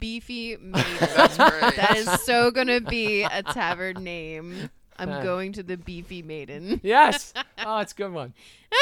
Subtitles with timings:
[0.00, 0.84] Beefy maiden.
[1.00, 1.76] That's right.
[1.76, 4.70] That is so gonna be a tavern name.
[4.98, 5.22] I'm Uh.
[5.22, 6.80] going to the Beefy Maiden.
[6.82, 7.34] Yes.
[7.64, 8.32] Oh, it's a good one.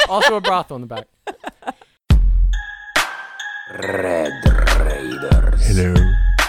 [0.07, 1.07] Also a brothel on the back.
[3.79, 4.31] Red
[4.79, 5.67] Raiders.
[5.67, 5.93] Hello.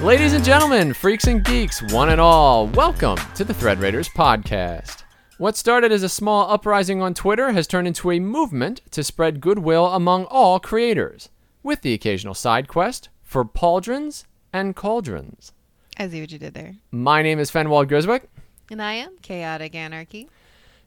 [0.00, 5.02] Ladies and gentlemen, freaks and geeks, one and all, welcome to the Thread Raiders podcast.
[5.36, 9.42] What started as a small uprising on Twitter has turned into a movement to spread
[9.42, 11.28] goodwill among all creators,
[11.62, 15.52] with the occasional side quest for pauldrons and cauldrons.
[15.98, 16.76] I see what you did there.
[16.90, 18.22] My name is Fenwald Griswick,
[18.70, 20.30] And I am Chaotic Anarchy.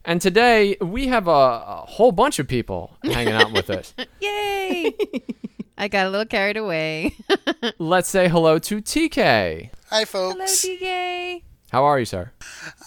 [0.05, 3.93] And today we have a, a whole bunch of people hanging out with us.
[4.19, 4.95] Yay!
[5.77, 7.15] I got a little carried away.
[7.79, 9.69] Let's say hello to TK.
[9.89, 10.33] Hi, folks.
[10.33, 10.65] Hello, folks.
[10.65, 11.43] DK.
[11.71, 12.31] How are you, sir?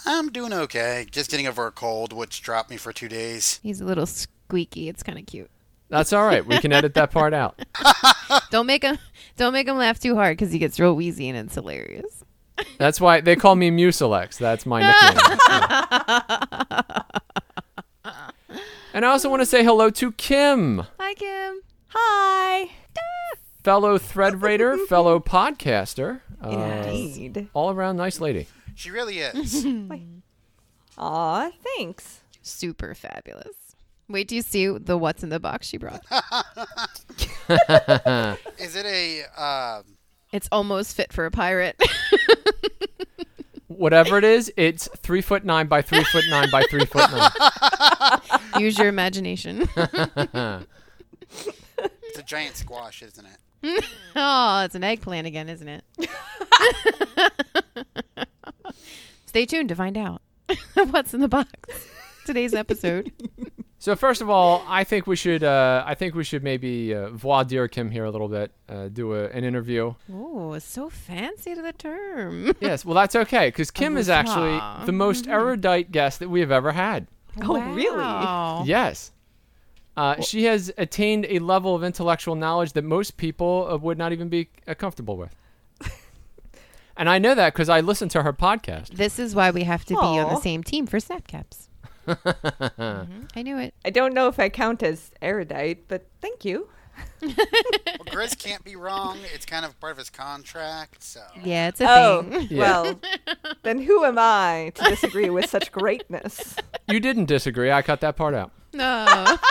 [0.06, 1.06] I'm doing okay.
[1.10, 3.60] Just getting over a cold, which dropped me for two days.
[3.62, 4.88] He's a little squeaky.
[4.88, 5.50] It's kind of cute.
[5.88, 6.44] That's all right.
[6.44, 7.60] We can edit that part out.
[8.50, 8.98] Don't make him.
[9.36, 12.21] Don't make him laugh too hard because he gets real wheezy and it's hilarious.
[12.78, 14.38] That's why they call me Mucinex.
[14.38, 15.38] That's my nickname.
[18.94, 21.60] and I also want to say hello to Kim, Hi, Kim.
[21.88, 22.70] Hi.
[23.62, 26.20] fellow thread raider, fellow podcaster.
[26.42, 26.48] Uh,
[26.88, 27.48] Indeed.
[27.54, 28.48] all around nice lady.
[28.74, 29.64] She really is.
[30.98, 32.20] Aw, thanks.
[32.42, 33.54] Super fabulous.
[34.08, 36.02] Wait do you see the what's in the box she brought.
[38.58, 39.22] is it a?
[39.40, 39.84] Um,
[40.32, 41.80] It's almost fit for a pirate.
[43.68, 48.20] Whatever it is, it's three foot nine by three foot nine by three foot nine.
[48.58, 49.68] Use your imagination.
[49.76, 50.66] it's
[52.18, 53.84] a giant squash, isn't it?
[54.16, 55.84] oh, it's an eggplant again, isn't it?
[59.26, 60.22] Stay tuned to find out
[60.90, 61.50] what's in the box.
[62.26, 63.12] Today's episode.
[63.82, 65.42] So first of all, I think we should.
[65.42, 68.52] Uh, I think we should maybe uh, voir dire Kim here a little bit.
[68.68, 69.94] Uh, do a, an interview.
[70.08, 72.54] Oh, so fancy to the term.
[72.60, 74.56] Yes, well that's okay because Kim is actually
[74.86, 77.08] the most erudite guest that we have ever had.
[77.42, 78.68] Oh, really?
[78.68, 79.10] Yes.
[79.96, 84.12] Uh, she has attained a level of intellectual knowledge that most people uh, would not
[84.12, 85.34] even be uh, comfortable with.
[86.96, 88.90] and I know that because I listen to her podcast.
[88.90, 91.66] This is why we have to be on the same team for Snapcaps.
[92.06, 93.74] Mhm, I knew it.
[93.84, 96.68] I don't know if I count as erudite, but thank you.
[97.22, 97.30] Well,
[98.06, 99.18] Grizz can't be wrong.
[99.34, 101.20] It's kind of part of his contract, so.
[101.42, 102.48] Yeah, it's a Oh, thing.
[102.50, 102.58] Yeah.
[102.60, 103.00] well,
[103.62, 106.56] then who am I to disagree with such greatness?
[106.88, 107.70] You didn't disagree.
[107.72, 108.50] I cut that part out.
[108.74, 109.36] No.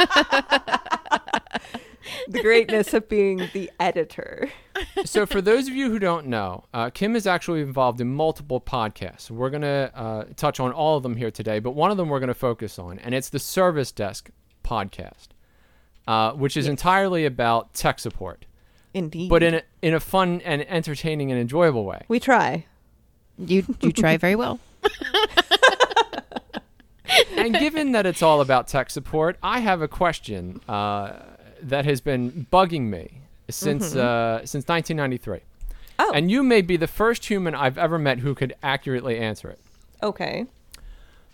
[2.27, 4.49] The greatness of being the editor.
[5.05, 8.61] so for those of you who don't know, uh, Kim is actually involved in multiple
[8.61, 9.29] podcasts.
[9.29, 12.09] We're going to uh, touch on all of them here today, but one of them
[12.09, 14.29] we're going to focus on, and it's the Service Desk
[14.63, 15.29] podcast,
[16.07, 18.45] uh, which is entirely about tech support,
[18.93, 19.29] Indeed.
[19.29, 22.03] but in a, in a fun and entertaining and enjoyable way.
[22.07, 22.65] we try.
[23.37, 24.59] you you try very well.
[27.35, 31.13] and given that it's all about tech support, I have a question uh,
[31.61, 35.39] that has been bugging me since uh, since 1993.
[35.99, 36.11] Oh.
[36.13, 39.59] And you may be the first human I've ever met who could accurately answer it.
[40.01, 40.47] Okay.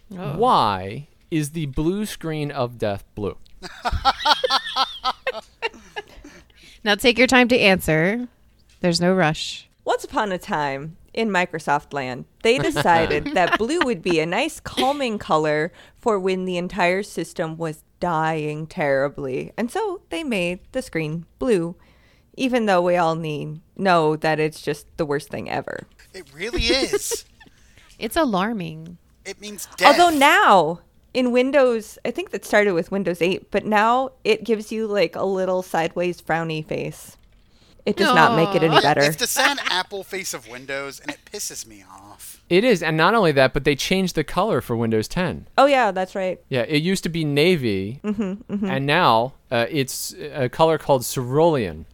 [0.09, 3.37] Why is the blue screen of death blue?
[6.87, 8.29] Now take your time to answer.
[8.79, 9.67] There's no rush.
[9.83, 14.61] Once upon a time in Microsoft land, they decided that blue would be a nice
[14.61, 19.51] calming color for when the entire system was dying terribly.
[19.57, 21.75] And so they made the screen blue,
[22.35, 25.87] even though we all need know that it's just the worst thing ever.
[26.13, 27.25] It really is.
[27.99, 28.99] It's alarming.
[29.25, 29.99] it means death.
[29.99, 30.81] Although now
[31.15, 35.15] in Windows, I think that started with Windows 8, but now it gives you like
[35.15, 37.17] a little sideways frowny face.
[37.87, 39.01] It does not make it any better.
[39.01, 42.06] It's the sad apple face of Windows, and it pisses me off.
[42.49, 45.47] It is, and not only that, but they changed the color for Windows 10.
[45.57, 46.39] Oh yeah, that's right.
[46.47, 48.65] Yeah, it used to be navy, mm-hmm, mm-hmm.
[48.65, 51.85] and now uh, it's a color called cerulean,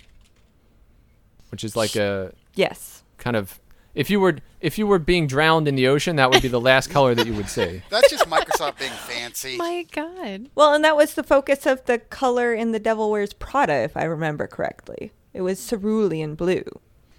[1.49, 3.03] which is like a Yes.
[3.17, 3.59] kind of
[3.95, 6.61] if you were if you were being drowned in the ocean, that would be the
[6.61, 7.81] last color that you would see.
[7.89, 9.57] That's just Microsoft being fancy.
[9.57, 10.49] My God.
[10.55, 13.97] Well, and that was the focus of the color in the Devil Wears Prada, if
[13.97, 15.11] I remember correctly.
[15.33, 16.63] It was cerulean blue.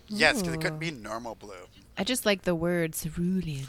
[0.08, 0.80] Yes, because it couldn't mm.
[0.80, 1.66] be normal blue.
[1.96, 3.66] I just like the word cerulean.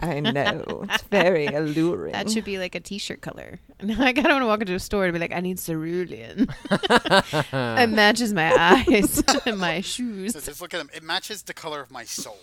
[0.00, 0.86] I know.
[0.90, 2.12] It's very alluring.
[2.12, 3.60] That should be like a t-shirt color.
[3.82, 5.58] Now I kind of want to walk into a store and be like, I need
[5.58, 6.48] cerulean.
[6.70, 10.32] it matches my eyes and my shoes.
[10.32, 10.88] So just look at them.
[10.94, 12.38] It matches the color of my soul.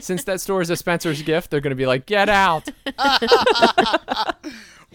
[0.00, 2.68] Since that store is a Spencer's gift, they're going to be like, get out.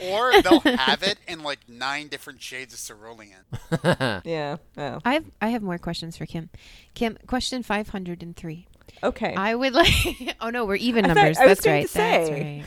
[0.02, 4.22] Or they'll have it in like nine different shades of cerulean.
[4.26, 4.58] yeah.
[4.78, 5.00] Oh.
[5.06, 6.50] I have I have more questions for Kim.
[6.96, 8.66] Kim, question five hundred and three.
[9.02, 9.34] Okay.
[9.36, 10.36] I would like.
[10.42, 11.38] oh no, we're even I thought- numbers.
[11.38, 11.88] I That's going right.
[11.90, 12.64] to That's right.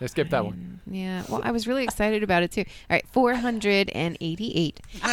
[0.00, 0.80] Let's skip that one.
[0.90, 1.22] Yeah.
[1.28, 2.62] Well, I was really excited about it too.
[2.90, 4.80] All right, four hundred and eighty-eight.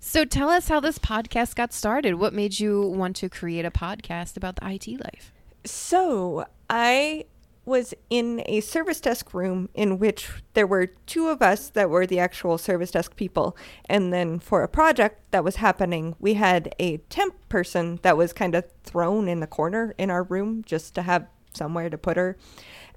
[0.00, 2.14] So tell us how this podcast got started.
[2.14, 5.32] What made you want to create a podcast about the IT life?
[5.64, 7.26] So I
[7.68, 12.06] was in a service desk room in which there were two of us that were
[12.06, 13.56] the actual service desk people.
[13.84, 18.32] And then for a project that was happening, we had a temp person that was
[18.32, 22.16] kind of thrown in the corner in our room just to have somewhere to put
[22.16, 22.36] her.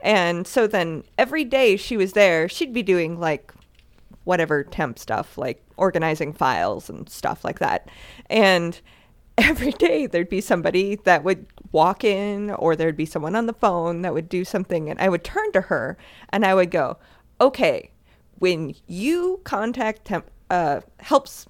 [0.01, 3.53] And so then every day she was there, she'd be doing like
[4.23, 7.89] whatever temp stuff, like organizing files and stuff like that.
[8.29, 8.79] And
[9.41, 13.53] every day there'd be somebody that would walk in, or there'd be someone on the
[13.53, 15.97] phone that would do something, and I would turn to her
[16.29, 16.97] and I would go,
[17.39, 17.91] "Okay,
[18.39, 21.45] when you contact temp, uh, helps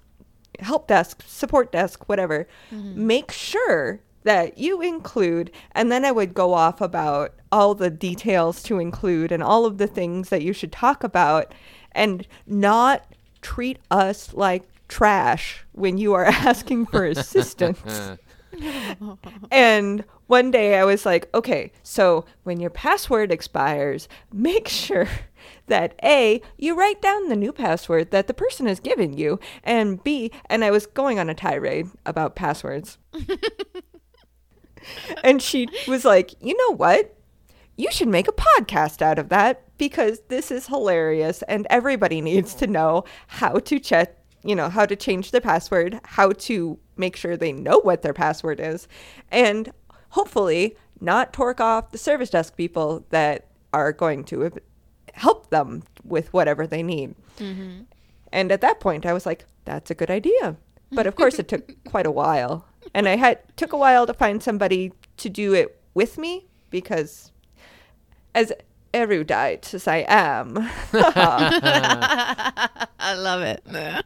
[0.59, 6.53] help desk, support desk, whatever, make sure that you include, and then I would go
[6.53, 10.71] off about all the details to include and all of the things that you should
[10.71, 11.55] talk about
[11.93, 13.07] and not
[13.41, 17.79] treat us like trash when you are asking for assistance.
[19.49, 25.07] and one day I was like, okay, so when your password expires, make sure
[25.67, 30.03] that A, you write down the new password that the person has given you, and
[30.03, 32.97] B, and I was going on a tirade about passwords.
[35.23, 37.15] and she was like, you know what?
[37.77, 42.53] You should make a podcast out of that because this is hilarious and everybody needs
[42.55, 47.15] to know how to check, you know, how to change their password, how to make
[47.15, 48.88] sure they know what their password is,
[49.29, 49.71] and
[50.09, 54.51] hopefully not torque off the service desk people that are going to
[55.13, 57.15] help them with whatever they need.
[57.38, 57.83] Mm-hmm.
[58.31, 60.55] And at that point, I was like, that's a good idea.
[60.91, 62.65] But of course, it took quite a while.
[62.93, 67.31] And I had took a while to find somebody to do it with me because
[68.33, 68.51] as
[68.93, 70.57] erudite as I am,
[70.93, 73.63] I love it.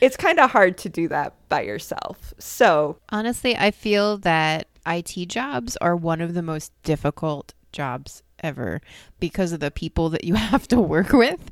[0.00, 2.34] it's kind of hard to do that by yourself.
[2.38, 8.80] So, Honestly, I feel that IT jobs are one of the most difficult jobs ever
[9.20, 11.50] because of the people that you have to work with.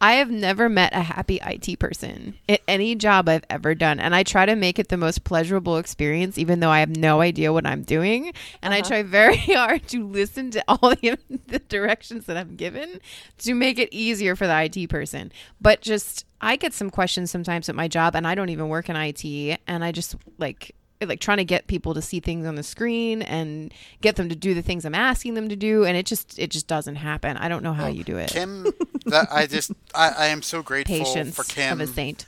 [0.00, 3.98] I have never met a happy IT person at any job I've ever done.
[3.98, 7.20] And I try to make it the most pleasurable experience, even though I have no
[7.20, 8.32] idea what I'm doing.
[8.62, 8.88] And I uh-huh.
[8.88, 13.00] try very hard to listen to all the, the directions that I'm given
[13.38, 15.32] to make it easier for the IT person.
[15.60, 18.88] But just, I get some questions sometimes at my job, and I don't even work
[18.88, 19.60] in IT.
[19.66, 23.22] And I just like, like trying to get people to see things on the screen
[23.22, 26.38] and get them to do the things I'm asking them to do, and it just
[26.38, 27.36] it just doesn't happen.
[27.36, 28.30] I don't know how you do it.
[28.30, 28.64] Kim,
[29.06, 32.26] that I just I, I am so grateful Patience for Kim of a saint.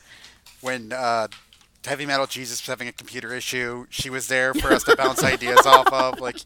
[0.60, 1.28] when uh,
[1.86, 3.86] Heavy Metal Jesus was having a computer issue.
[3.88, 6.36] She was there for us to bounce ideas off of, like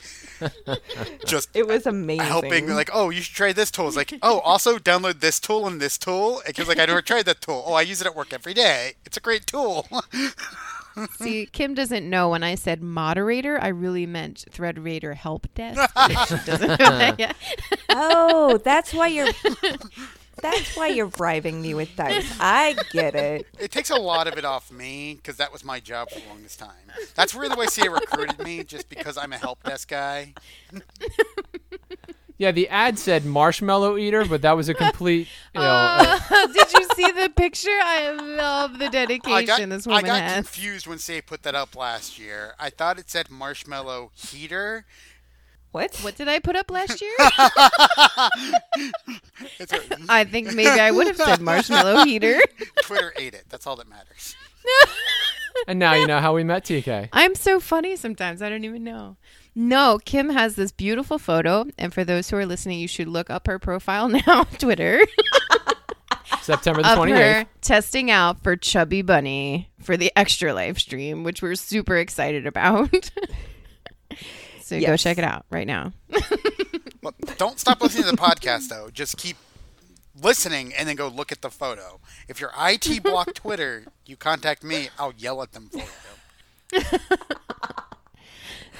[1.26, 2.24] just it was amazing.
[2.24, 2.68] helping.
[2.68, 3.88] Like, oh, you should try this tool.
[3.88, 6.40] It's like, oh, also download this tool and this tool.
[6.46, 7.64] And Kim's like, I never tried that tool.
[7.66, 8.92] Oh, I use it at work every day.
[9.04, 9.88] It's a great tool.
[11.16, 15.80] See, Kim doesn't know when I said moderator, I really meant thread raider help desk.
[16.08, 17.16] which doesn't know uh-huh.
[17.18, 17.36] yet.
[17.90, 19.28] Oh, that's why you're.
[20.42, 22.36] That's why you're bribing me with dice.
[22.40, 23.46] I get it.
[23.58, 26.26] it takes a lot of it off me because that was my job for the
[26.28, 26.68] longest time.
[27.14, 30.34] That's really the way CA recruited me, just because I'm a help desk guy.
[32.36, 35.66] Yeah, the ad said marshmallow eater, but that was a complete, you know.
[35.68, 37.70] uh, Did you see the picture?
[37.70, 40.34] I love the I dedication got, this I woman got has.
[40.34, 42.54] confused when CA put that up last year.
[42.58, 44.84] I thought it said marshmallow heater.
[45.70, 45.96] What?
[45.98, 47.14] What did I put up last year?
[50.08, 52.40] I think maybe I would have said marshmallow heater.
[52.82, 53.44] Twitter ate it.
[53.48, 54.36] That's all that matters.
[55.66, 57.08] and now you know how we met TK.
[57.12, 58.40] I'm so funny sometimes.
[58.40, 59.16] I don't even know.
[59.54, 61.66] No, Kim has this beautiful photo.
[61.78, 65.00] And for those who are listening, you should look up her profile now on Twitter.
[66.42, 67.16] September the of 28th.
[67.16, 72.46] her testing out for Chubby Bunny for the Extra Life stream, which we're super excited
[72.46, 73.10] about.
[74.60, 75.92] so go check it out right now.
[77.02, 78.90] Look, don't stop listening to the podcast though.
[78.92, 79.36] Just keep
[80.20, 82.00] listening and then go look at the photo.
[82.28, 84.88] If your IT block Twitter, you contact me.
[84.98, 85.84] I'll yell at them for
[86.72, 86.82] you.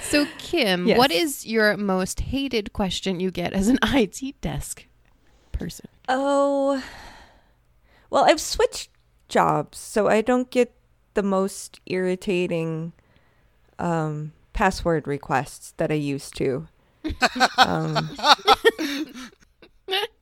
[0.01, 0.97] So, Kim, Yes.
[0.97, 4.85] what is your most hated question you get as an IT desk
[5.51, 5.87] person?
[6.07, 6.83] Oh,
[8.09, 8.91] well, I've switched
[9.27, 10.73] jobs, so I don't get
[11.15, 12.93] the most irritating
[13.79, 16.67] um, password requests that I used to.
[17.57, 18.15] um,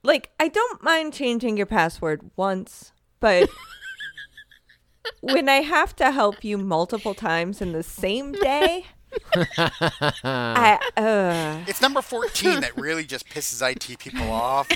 [0.03, 3.49] like, I don't mind changing your password once, but
[5.21, 8.85] when I have to help you multiple times in the same day,
[9.35, 14.67] I uh, It's number 14 that really just pisses IT people off.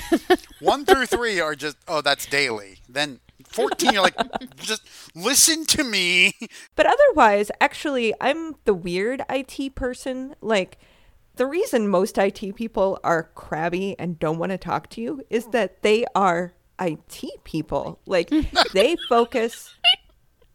[0.60, 2.78] One through three are just, oh, that's daily.
[2.88, 4.16] Then 14, you're like,
[4.56, 4.82] just
[5.14, 6.32] listen to me.
[6.76, 10.34] But otherwise, actually, I'm the weird IT person.
[10.40, 10.78] Like,
[11.36, 15.46] the reason most IT people are crabby and don't want to talk to you is
[15.48, 18.00] that they are IT people.
[18.06, 18.30] Like,
[18.72, 19.74] they focus.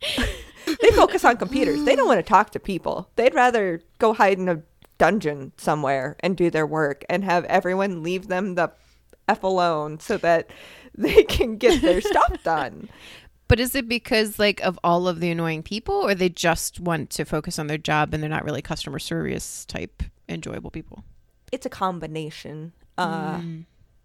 [0.81, 1.83] they focus on computers.
[1.83, 3.09] They don't want to talk to people.
[3.15, 4.61] They'd rather go hide in a
[4.97, 8.71] dungeon somewhere and do their work and have everyone leave them the
[9.27, 10.49] f alone so that
[10.95, 12.89] they can get their stuff done.
[13.47, 17.09] But is it because like of all of the annoying people, or they just want
[17.11, 21.03] to focus on their job and they're not really customer service type enjoyable people?
[21.53, 22.73] it's a combination.
[22.97, 23.39] Uh,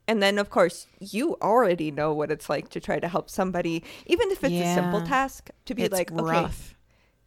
[0.08, 3.84] And then, of course, you already know what it's like to try to help somebody,
[4.06, 6.48] even if it's a simple task, to be it's like, okay,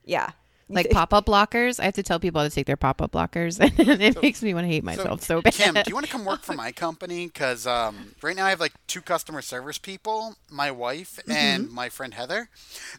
[0.03, 0.31] yeah.
[0.67, 3.11] Like pop up blockers, I have to tell people how to take their pop up
[3.11, 3.59] blockers,
[3.89, 5.53] and it makes me want to hate myself so, bad.
[5.53, 7.27] Kim, do you want to come work for my company?
[7.27, 11.89] Because um, right now I have like two customer service people, my wife and my
[11.89, 12.49] friend Heather.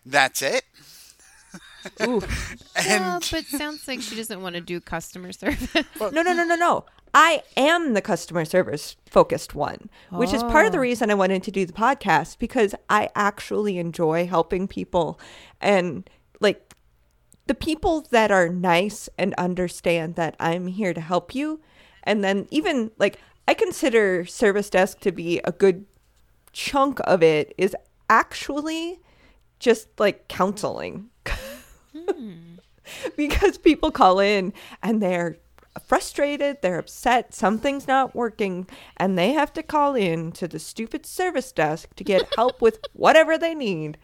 [0.07, 0.65] That's it.
[1.99, 2.23] Well,
[2.77, 5.75] And but sounds like she doesn't want to do customer service.
[5.99, 6.85] No, no, no, no, no.
[7.15, 10.83] I am the customer service focused one, which is part of the Oh.
[10.83, 15.21] reason I wanted to do the podcast because I actually enjoy helping people.
[15.61, 16.09] And
[16.41, 16.75] like
[17.47, 21.61] the people that are nice and understand that I'm here to help you.
[22.05, 25.85] And then even like I consider service desk to be a good
[26.53, 27.77] chunk of it is
[28.09, 29.01] actually
[29.59, 31.11] just like counseling.
[31.95, 32.33] Hmm.
[33.17, 34.53] because people call in
[34.83, 35.37] and they're
[35.87, 41.07] frustrated, they're upset, something's not working, and they have to call in to the stupid
[41.07, 43.99] service desk to get help with whatever they need.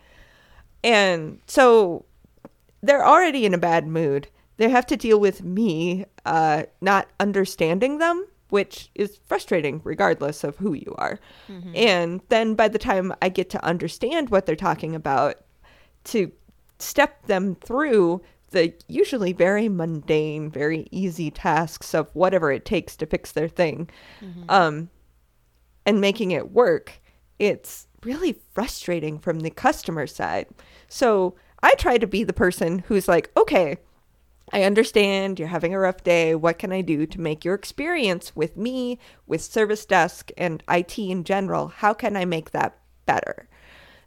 [0.83, 2.05] And so
[2.83, 4.29] they're already in a bad mood.
[4.57, 10.57] They have to deal with me uh, not understanding them, which is frustrating regardless of
[10.57, 11.21] who you are.
[11.75, 15.37] And then by the time I get to understand what they're talking about,
[16.05, 16.33] to
[16.79, 23.07] step them through the usually very mundane, very easy tasks of whatever it takes to
[23.07, 23.89] fix their thing,
[24.49, 24.91] um,
[25.87, 27.01] and making it work,
[27.39, 30.47] it's really frustrating from the customer side.
[30.89, 33.79] So I try to be the person who's like, okay,
[34.53, 36.35] I understand you're having a rough day.
[36.35, 40.99] What can I do to make your experience with me, with Service Desk, and IT
[40.99, 41.69] in general?
[41.69, 43.49] How can I make that better?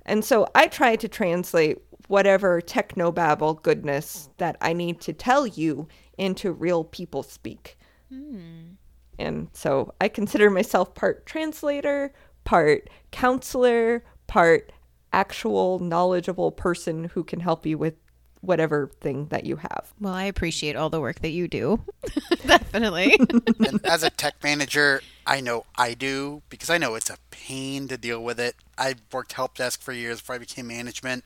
[0.06, 1.80] And so I try to translate
[2.12, 5.88] whatever technobabble goodness that I need to tell you
[6.18, 7.78] into real people speak.
[8.10, 8.74] Hmm.
[9.18, 12.12] And so I consider myself part translator,
[12.44, 14.74] part counselor, part
[15.14, 17.96] actual knowledgeable person who can help you with
[18.42, 19.94] whatever thing that you have.
[20.00, 21.82] Well, I appreciate all the work that you do.
[22.46, 23.18] Definitely.
[23.60, 27.88] and as a tech manager, I know I do because I know it's a pain
[27.88, 28.56] to deal with it.
[28.78, 31.26] I worked help desk for years before I became management,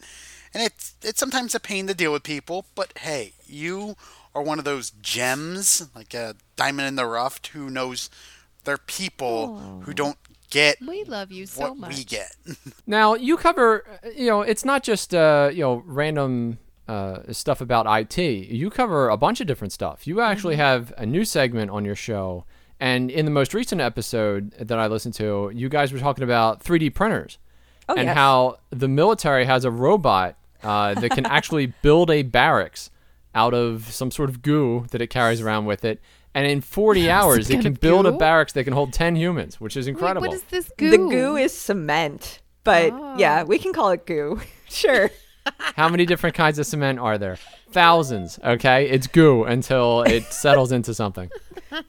[0.55, 2.65] and it's it's sometimes a pain to deal with people.
[2.73, 3.95] But hey, you
[4.33, 8.09] are one of those gems, like a diamond in the rough, who knows
[8.63, 10.17] they're people who don't
[10.49, 11.97] get we love you so what much.
[11.97, 12.35] we get.
[12.87, 16.57] Now you cover, uh, you know, it's not just uh, you know random
[16.87, 18.17] uh, stuff about IT.
[18.17, 20.07] You cover a bunch of different stuff.
[20.07, 22.45] You actually have a new segment on your show,
[22.79, 26.63] and in the most recent episode that I listened to, you guys were talking about
[26.63, 27.37] 3D printers
[27.87, 28.15] Oh, and yes.
[28.15, 32.89] how the military has a robot uh, that can actually build a barracks
[33.33, 36.01] out of some sort of goo that it carries around with it.
[36.33, 39.61] And in 40 hours, it can of build a barracks that can hold 10 humans,
[39.61, 40.27] which is Wait, incredible.
[40.27, 40.91] what is this goo?
[40.91, 43.15] The goo is cement, but Oh.
[43.17, 44.41] yeah, we can call it goo.
[44.69, 45.11] sure.
[45.75, 47.37] How many different kinds of cement are there?
[47.71, 48.89] Thousands, okay?
[48.89, 51.29] It's goo until it settles into something.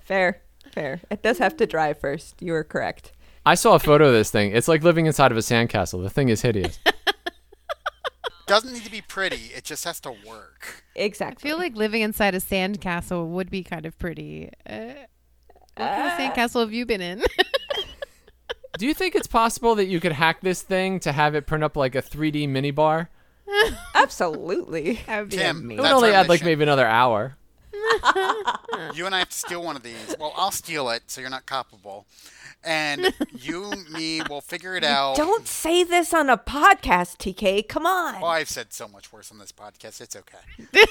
[0.04, 0.42] Fair.
[0.72, 1.00] Fair.
[1.10, 2.40] It does have to dry first.
[2.42, 3.12] You are correct.
[3.46, 4.50] I saw a photo of this thing.
[4.54, 6.02] It's like living inside of a sandcastle.
[6.02, 6.78] The thing is hideous.
[8.46, 9.50] Doesn't need to be pretty.
[9.56, 10.84] It just has to work.
[10.94, 11.48] Exactly.
[11.48, 14.50] I feel like living inside a sandcastle would be kind of pretty.
[14.68, 14.94] Uh,
[15.76, 17.22] what kind of sandcastle have you been in?
[18.78, 21.64] Do you think it's possible that you could hack this thing to have it print
[21.64, 23.08] up like a 3D minibar?
[23.94, 25.00] Absolutely.
[25.06, 27.36] that would be Kim, It would only our add like maybe another hour.
[28.94, 30.14] you and I have to steal one of these.
[30.20, 32.04] Well, I'll steal it so you're not copable.
[32.66, 35.14] And you, me, will figure it out.
[35.14, 37.68] Don't say this on a podcast, TK.
[37.68, 38.16] Come on.
[38.20, 40.00] Oh, I've said so much worse on this podcast.
[40.00, 40.38] It's okay.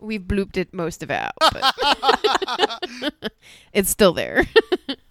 [0.00, 3.24] We've blooped it most of it out, but
[3.72, 4.44] it's still there.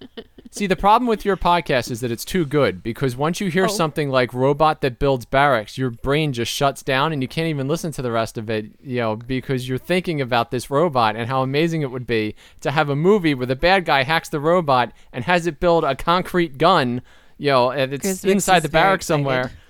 [0.53, 3.65] See, the problem with your podcast is that it's too good because once you hear
[3.65, 3.67] oh.
[3.67, 7.67] something like robot that builds barracks, your brain just shuts down and you can't even
[7.67, 11.27] listen to the rest of it, you know, because you're thinking about this robot and
[11.27, 14.39] how amazing it would be to have a movie where the bad guy hacks the
[14.39, 17.01] robot and has it build a concrete gun,
[17.39, 19.23] you know, and it's inside the very barracks excited.
[19.23, 19.51] somewhere.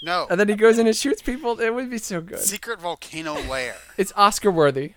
[0.00, 0.28] No.
[0.30, 1.58] And then he goes in and shoots people.
[1.58, 2.38] It would be so good.
[2.38, 3.74] Secret volcano lair.
[3.96, 4.94] It's Oscar worthy.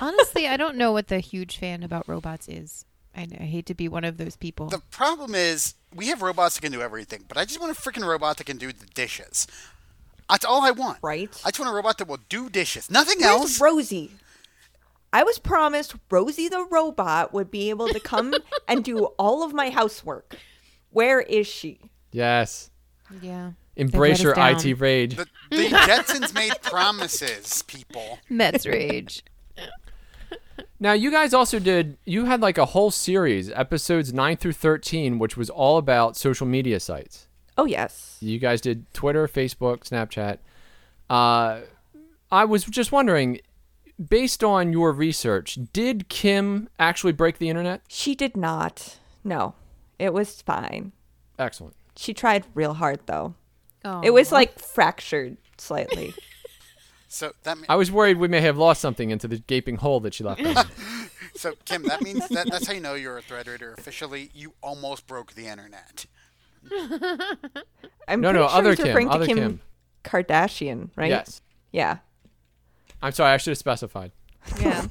[0.00, 2.86] Honestly, I don't know what the huge fan about robots is.
[3.14, 4.68] I, I hate to be one of those people.
[4.68, 7.80] The problem is we have robots that can do everything, but I just want a
[7.80, 9.46] freaking robot that can do the dishes.
[10.30, 10.98] That's all I want.
[11.02, 11.28] Right.
[11.44, 12.90] I just want a robot that will do dishes.
[12.90, 13.60] Nothing Where's else.
[13.60, 14.12] Rosie?
[15.12, 18.34] I was promised Rosie the robot would be able to come
[18.68, 20.38] and do all of my housework.
[20.90, 21.80] Where is she?
[22.12, 22.70] Yes.
[23.20, 23.52] yeah.
[23.76, 25.16] Embrace your IT rage.
[25.16, 28.18] the, the Jetsons made promises, people.
[28.28, 29.24] Mets rage.
[30.82, 35.20] Now, you guys also did, you had like a whole series, episodes 9 through 13,
[35.20, 37.28] which was all about social media sites.
[37.56, 38.16] Oh yes.
[38.20, 40.38] You guys did Twitter, Facebook, Snapchat.
[41.08, 41.60] Uh,
[42.32, 43.38] I was just wondering,
[44.08, 47.82] based on your research, did Kim actually break the internet?
[47.86, 48.98] She did not.
[49.22, 49.54] No.
[50.00, 50.90] It was fine.
[51.38, 51.76] Excellent.
[51.94, 53.36] She tried real hard though.
[53.84, 54.00] Oh.
[54.02, 56.12] It was like fractured slightly.
[57.12, 60.00] So that me- I was worried we may have lost something into the gaping hole
[60.00, 60.40] that she left.
[60.40, 60.66] us.
[61.34, 64.30] so Kim, that means that that's how you know you're a thread raider officially.
[64.32, 66.06] You almost broke the internet.
[68.08, 69.60] I'm No, no, sure other he's Kim, referring to other Kim, Kim.
[70.04, 71.10] Kardashian, right?
[71.10, 71.42] Yes.
[71.70, 71.98] Yeah.
[73.02, 74.12] I'm sorry, I should have specified.
[74.58, 74.86] Yeah.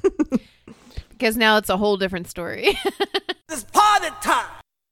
[1.10, 2.78] because now it's a whole different story.
[3.50, 4.46] It's party time.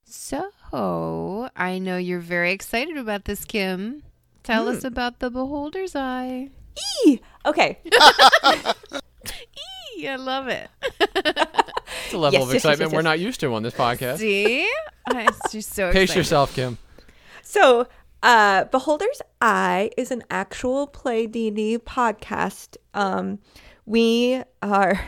[0.05, 4.03] so, I know you're very excited about this, Kim.
[4.43, 4.87] Tell us hmm.
[4.87, 6.49] about the beholder's eye.
[7.05, 7.19] E.
[7.45, 7.79] Okay.
[9.97, 10.69] Eee, I love it.
[10.99, 13.73] It's a level Yes, of yes, yes, excitement yes, we're not used to on this
[13.73, 14.17] podcast.
[14.19, 14.69] See?
[15.51, 16.15] Just so Pace excited.
[16.19, 16.77] yourself, Kim.
[17.43, 17.87] So,
[18.23, 22.77] uh, Beholder's Eye is an actual Play D&D podcast.
[22.93, 23.39] Um,
[23.85, 24.99] we are,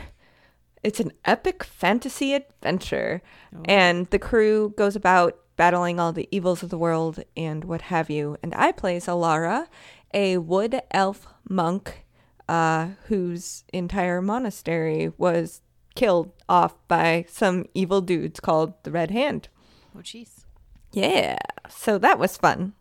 [0.82, 3.22] it's an epic fantasy adventure.
[3.66, 8.10] And the crew goes about battling all the evils of the world and what have
[8.10, 8.36] you.
[8.42, 9.68] And I play Zalara,
[10.14, 12.06] a wood elf monk
[12.48, 15.60] uh, whose entire monastery was
[15.94, 19.48] killed off by some evil dudes called the Red Hand.
[19.94, 20.44] Oh, jeez.
[20.92, 21.36] Yeah,
[21.68, 22.72] so that was fun.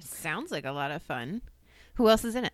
[0.00, 1.42] Sounds like a lot of fun.
[1.94, 2.52] Who else is in it?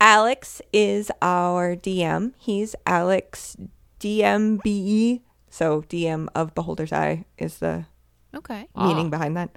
[0.00, 2.32] Alex is our DM.
[2.38, 3.56] He's Alex
[3.98, 5.22] DMBE.
[5.48, 7.86] So DM of Beholder's Eye is the
[8.34, 8.68] Okay.
[8.76, 9.50] meaning behind that.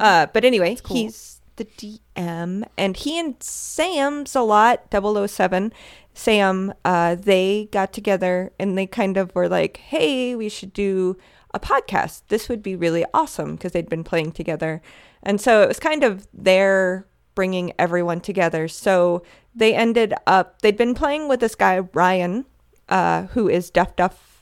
[0.00, 0.96] Uh, but anyway, cool.
[0.96, 5.72] he's the DM, and he and Sam's a lot, 007,
[6.14, 11.16] Sam, uh, they got together and they kind of were like, "Hey, we should do
[11.52, 12.22] a podcast.
[12.28, 14.80] This would be really awesome because they'd been playing together."
[15.22, 18.66] And so it was kind of their bringing everyone together.
[18.66, 19.22] So
[19.54, 22.46] they ended up they'd been playing with this guy Ryan,
[22.88, 24.35] uh, who is Duff Duff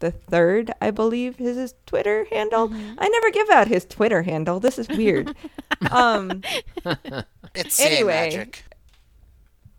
[0.00, 2.70] the third, I believe, is his Twitter handle.
[2.98, 4.60] I never give out his Twitter handle.
[4.60, 5.34] This is weird.
[5.90, 6.42] um,
[7.54, 8.12] It's Anyway.
[8.12, 8.64] magic.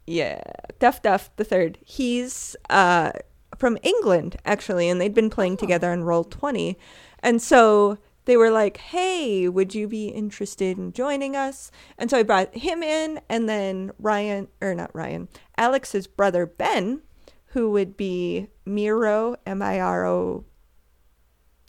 [0.07, 0.41] yeah,
[0.79, 1.77] Duff Duff the third.
[1.85, 3.11] He's uh,
[3.57, 6.77] from England actually, and they'd been playing together on Roll Twenty,
[7.21, 12.17] and so they were like, "Hey, would you be interested in joining us?" And so
[12.17, 15.27] I brought him in, and then Ryan, or not Ryan,
[15.57, 17.01] Alex's brother Ben,
[17.47, 20.45] who would be Miro, M I R O.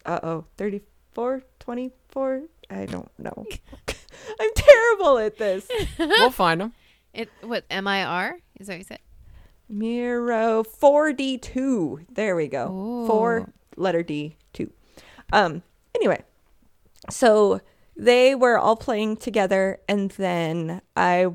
[0.04, 2.42] Uh oh, 34, 24?
[2.70, 3.46] I don't know.
[4.40, 5.68] I'm terrible at this.
[5.98, 6.72] We'll find him.
[7.12, 8.38] It what M I R?
[8.58, 8.98] Is that what you said?
[9.68, 12.06] Miro 4D2.
[12.12, 12.70] There we go.
[12.70, 13.06] Ooh.
[13.06, 14.72] Four letter D two.
[15.32, 15.62] Um
[15.94, 16.22] anyway.
[17.10, 17.60] So
[17.96, 21.28] they were all playing together and then I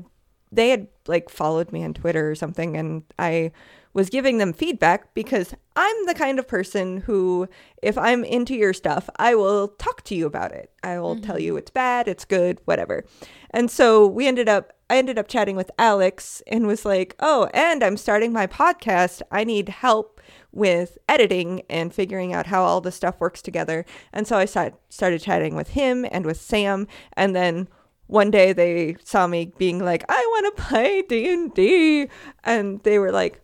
[0.52, 3.52] they had like followed me on Twitter or something and I
[3.96, 7.48] was giving them feedback because I'm the kind of person who
[7.82, 10.70] if I'm into your stuff, I will talk to you about it.
[10.82, 11.60] I will tell you mm-hmm.
[11.60, 13.06] it's bad, it's good, whatever.
[13.52, 17.48] And so we ended up I ended up chatting with Alex and was like, "Oh,
[17.54, 19.22] and I'm starting my podcast.
[19.32, 20.20] I need help
[20.52, 24.74] with editing and figuring out how all this stuff works together." And so I start,
[24.90, 27.66] started chatting with him and with Sam, and then
[28.08, 32.08] one day they saw me being like, "I want to play D&D."
[32.44, 33.40] And they were like,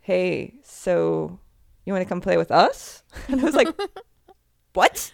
[0.00, 1.38] "Hey, so
[1.84, 3.68] you want to come play with us?" And I was like,
[4.74, 5.12] "What?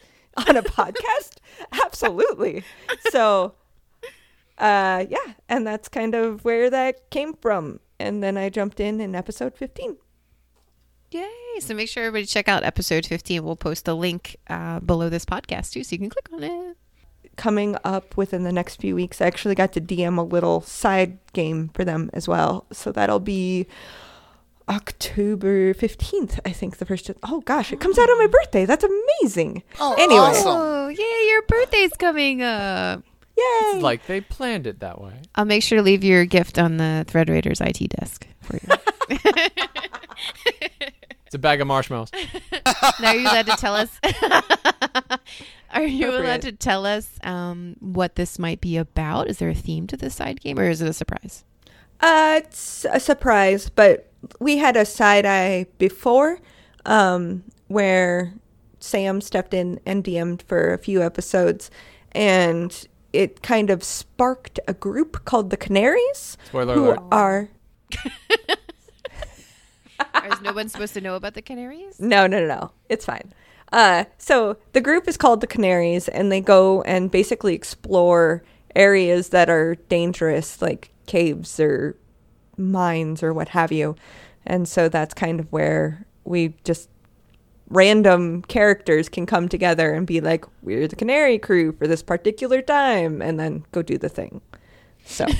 [0.49, 1.37] On a podcast?
[1.85, 2.63] Absolutely!"
[3.11, 3.55] So,
[4.59, 7.81] uh, yeah, and that's kind of where that came from.
[7.99, 9.97] And then I jumped in in episode fifteen.
[11.13, 11.61] Yay.
[11.61, 13.43] So make sure everybody check out episode 15.
[13.45, 16.77] We'll post a link uh, below this podcast too, so you can click on it.
[17.37, 19.21] coming up within the next few weeks.
[19.23, 22.67] I actually got to DM a little side game for them as well.
[22.73, 23.67] So that'll be
[24.69, 27.11] October 15th, I think the first.
[27.23, 28.65] Oh gosh, it comes out on my birthday.
[28.67, 29.63] That's amazing.
[29.79, 30.21] Oh, Anyway.
[30.21, 30.47] awesome.
[30.49, 33.03] Oh, yay, your birthday's coming up.
[33.37, 33.81] Yay.
[33.81, 35.13] Like they planned it that way.
[35.35, 39.19] I'll make sure to leave your gift on the Thread Raiders IT desk for you.
[41.27, 42.11] It's a bag of marshmallows.
[43.01, 43.99] now, are you allowed to tell us?
[45.73, 49.29] are you allowed to tell us um, what this might be about?
[49.29, 51.43] Is there a theme to this side game, or is it a surprise?
[52.01, 54.06] Uh, it's a surprise, but
[54.41, 56.39] we had a side eye before,
[56.85, 58.35] um, where
[58.81, 61.71] Sam stepped in and DM'd for a few episodes,
[62.13, 67.03] and it kind of sparked a group called the Canaries, Spoiler who alert.
[67.13, 67.49] are
[70.31, 71.99] is no one supposed to know about the Canaries?
[72.01, 73.33] no, no, no, no, it's fine.
[73.73, 78.43] Uh, so the group is called the Canaries, and they go and basically explore
[78.75, 81.97] areas that are dangerous, like caves or
[82.57, 83.97] mines or what have you.
[84.45, 86.89] And so that's kind of where we just
[87.69, 92.63] random characters can come together and be like, we're the Canary crew for this particular
[92.63, 94.41] time, and then go do the thing.
[95.05, 95.27] So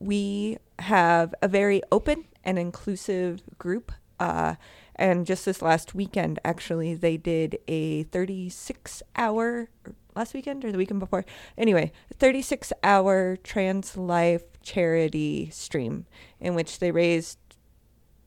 [0.00, 3.92] We have a very open and inclusive group.
[4.18, 4.54] Uh,
[5.02, 9.68] and just this last weekend, actually, they did a 36 hour,
[10.14, 11.24] last weekend or the weekend before?
[11.58, 16.06] Anyway, 36 hour trans life charity stream
[16.38, 17.38] in which they raised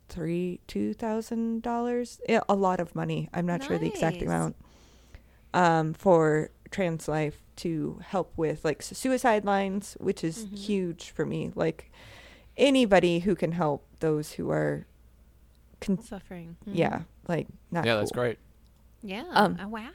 [0.10, 4.56] three two thousand dollars a lot of money i'm not sure the exact amount
[5.54, 10.56] um, for trans life to help with like suicide lines which is Mm-hmm.
[10.58, 11.90] huge for me like
[12.58, 14.86] anybody who can help those who are
[15.82, 16.56] con- Suffering.
[16.68, 16.76] Mhm.
[16.76, 18.38] yeah like not Yeah, that's great.
[19.02, 19.24] Yeah.
[19.34, 19.90] Um, oh, wow.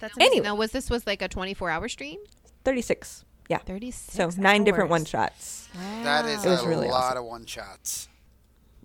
[0.00, 0.32] That's amazing.
[0.32, 0.44] anyway.
[0.46, 2.18] Now, was this was like a 24 hour stream?
[2.64, 5.68] 36 yeah 36 so nine different one shots
[6.02, 7.18] That is It was a really lot awesome.
[7.18, 8.08] of one shots.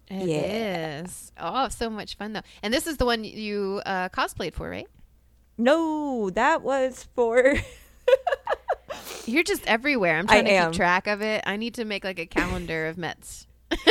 [0.07, 1.01] It Yeah.
[1.03, 1.31] is.
[1.39, 2.41] Oh, so much fun though.
[2.61, 4.87] And this is the one you uh, cosplayed for, right?
[5.57, 7.55] no that was for
[9.25, 10.17] You're just everywhere.
[10.17, 10.71] I'm I trying to am.
[10.71, 11.43] keep track of it.
[11.45, 13.47] I need to make like a calendar of Mets.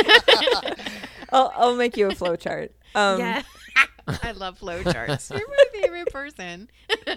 [1.31, 3.41] I'll, I'll make you a flow chart um yeah.
[4.23, 5.29] I love flowcharts.
[5.29, 6.69] You're my favorite person.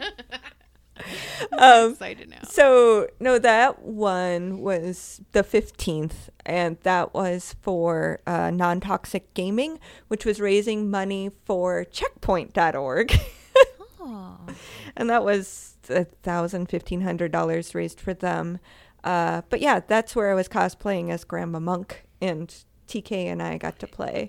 [1.53, 2.43] I'm Um, excited now.
[2.45, 10.25] So no, that one was the fifteenth, and that was for uh, non-toxic gaming, which
[10.25, 13.13] was raising money for Checkpoint.org,
[14.01, 14.37] Oh.
[14.97, 18.61] and that was a thousand, fifteen hundred dollars raised for them.
[19.03, 22.55] Uh, but yeah, that's where I was cosplaying as Grandma Monk, and
[23.03, 24.29] TK and I got to play.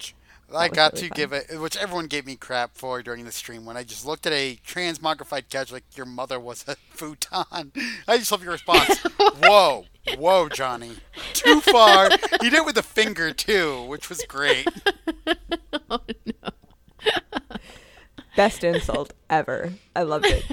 [0.55, 1.15] I got really to fun.
[1.15, 4.27] give it, which everyone gave me crap for during the stream when I just looked
[4.27, 7.71] at a transmogrified couch like your mother was a futon.
[8.07, 8.99] I just love your response.
[9.43, 9.85] whoa,
[10.17, 10.91] whoa, Johnny,
[11.33, 12.09] too far.
[12.41, 14.67] He did it with a finger too, which was great.
[15.87, 15.99] No.
[18.35, 19.73] Best insult ever.
[19.95, 20.43] I loved it.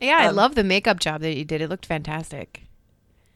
[0.00, 1.60] Yeah, I Um, love the makeup job that you did.
[1.60, 2.62] It looked fantastic.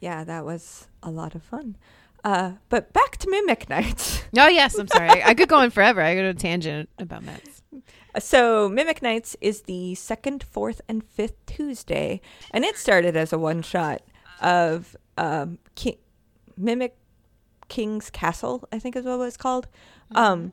[0.01, 1.77] Yeah, that was a lot of fun.
[2.25, 4.23] Uh, but back to Mimic Nights.
[4.39, 5.23] Oh yes, I'm sorry.
[5.25, 6.01] I could go on forever.
[6.01, 7.63] I go to a tangent about Mets.
[8.21, 12.21] So Mimic Nights is the second, fourth, and fifth Tuesday,
[12.53, 14.03] and it started as a one shot
[14.41, 15.99] of um, Ki-
[16.57, 16.97] Mimic
[17.69, 19.67] King's Castle, I think is what it was called.
[20.15, 20.53] Um,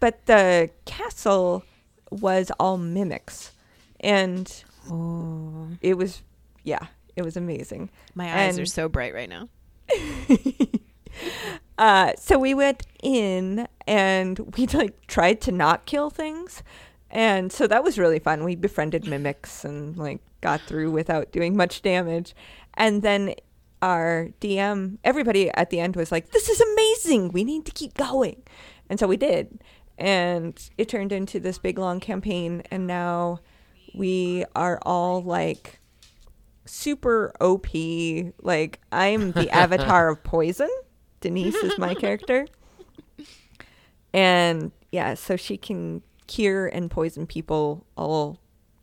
[0.00, 1.62] but the castle
[2.10, 3.52] was all mimics,
[4.00, 4.50] and
[4.90, 6.22] Oh, it was
[6.64, 6.86] yeah,
[7.16, 7.90] it was amazing.
[8.14, 9.48] my eyes are so bright right now.
[11.78, 16.62] Uh, so we went in and we like tried to not kill things,
[17.10, 18.44] and so that was really fun.
[18.44, 22.34] We befriended mimics and like got through without doing much damage,
[22.74, 23.34] and then
[23.82, 27.32] our DM, everybody at the end was like, "This is amazing.
[27.32, 28.42] We need to keep going,"
[28.88, 29.62] and so we did,
[29.98, 33.40] and it turned into this big long campaign, and now
[33.94, 35.78] we are all like
[36.66, 37.68] super OP.
[38.42, 40.68] Like I'm the avatar of poison.
[41.20, 42.46] Denise is my character.
[44.12, 48.40] And yeah, so she can cure and poison people all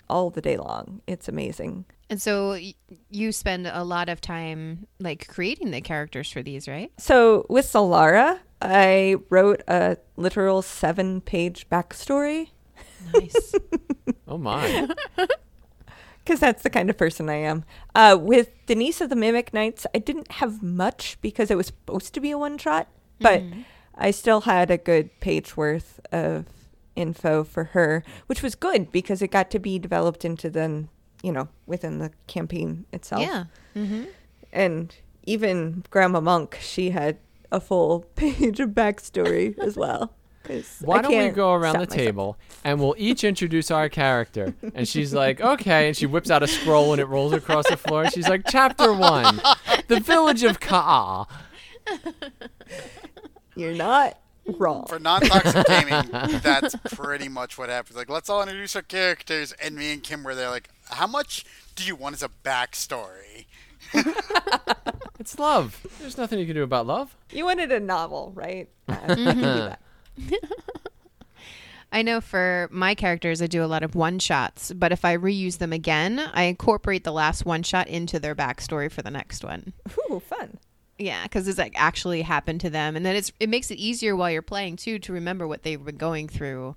[0.09, 1.01] all the day long.
[1.07, 1.85] It's amazing.
[2.09, 2.75] And so y-
[3.09, 6.91] you spend a lot of time like creating the characters for these, right?
[6.97, 12.49] So with Solara, I wrote a literal seven page backstory
[13.13, 13.55] Nice.
[14.27, 14.87] Oh my.
[16.23, 17.65] because that's the kind of person I am.
[17.93, 22.13] Uh, with Denise of the Mimic Knights, I didn't have much because it was supposed
[22.13, 22.87] to be a one shot,
[23.19, 23.43] but
[23.95, 26.45] I still had a good page worth of
[26.95, 30.89] info for her, which was good because it got to be developed into then,
[31.21, 33.21] you know, within the campaign itself.
[33.21, 33.45] yeah.
[33.75, 34.03] Mm-hmm.
[34.51, 37.17] And even Grandma Monk, she had
[37.51, 40.13] a full page of backstory as well.
[40.43, 42.05] 'Cause Why I don't we go around stop the myself.
[42.05, 44.53] table and we'll each introduce our character?
[44.75, 45.87] And she's like, okay.
[45.87, 48.03] And she whips out a scroll and it rolls across the floor.
[48.03, 49.41] And She's like, chapter one,
[49.87, 51.27] the village of Ka'a.
[53.55, 54.17] You're not
[54.57, 54.85] wrong.
[54.87, 56.09] For non-toxic gaming,
[56.41, 57.95] that's pretty much what happens.
[57.95, 60.49] Like, let's all introduce our characters, and me and Kim were there.
[60.49, 63.45] Like, how much do you want as a backstory?
[65.19, 65.85] It's love.
[66.01, 67.15] There's nothing you can do about love.
[67.31, 68.67] You wanted a novel, right?
[68.89, 69.79] Uh, I can do that.
[71.91, 75.15] I know for my characters, I do a lot of one shots, but if I
[75.15, 79.43] reuse them again, I incorporate the last one shot into their backstory for the next
[79.43, 79.73] one.
[80.09, 80.57] Ooh, fun.
[80.97, 84.15] Yeah, because it's like actually happened to them, and then it's it makes it easier
[84.15, 86.75] while you're playing too to remember what they've been going through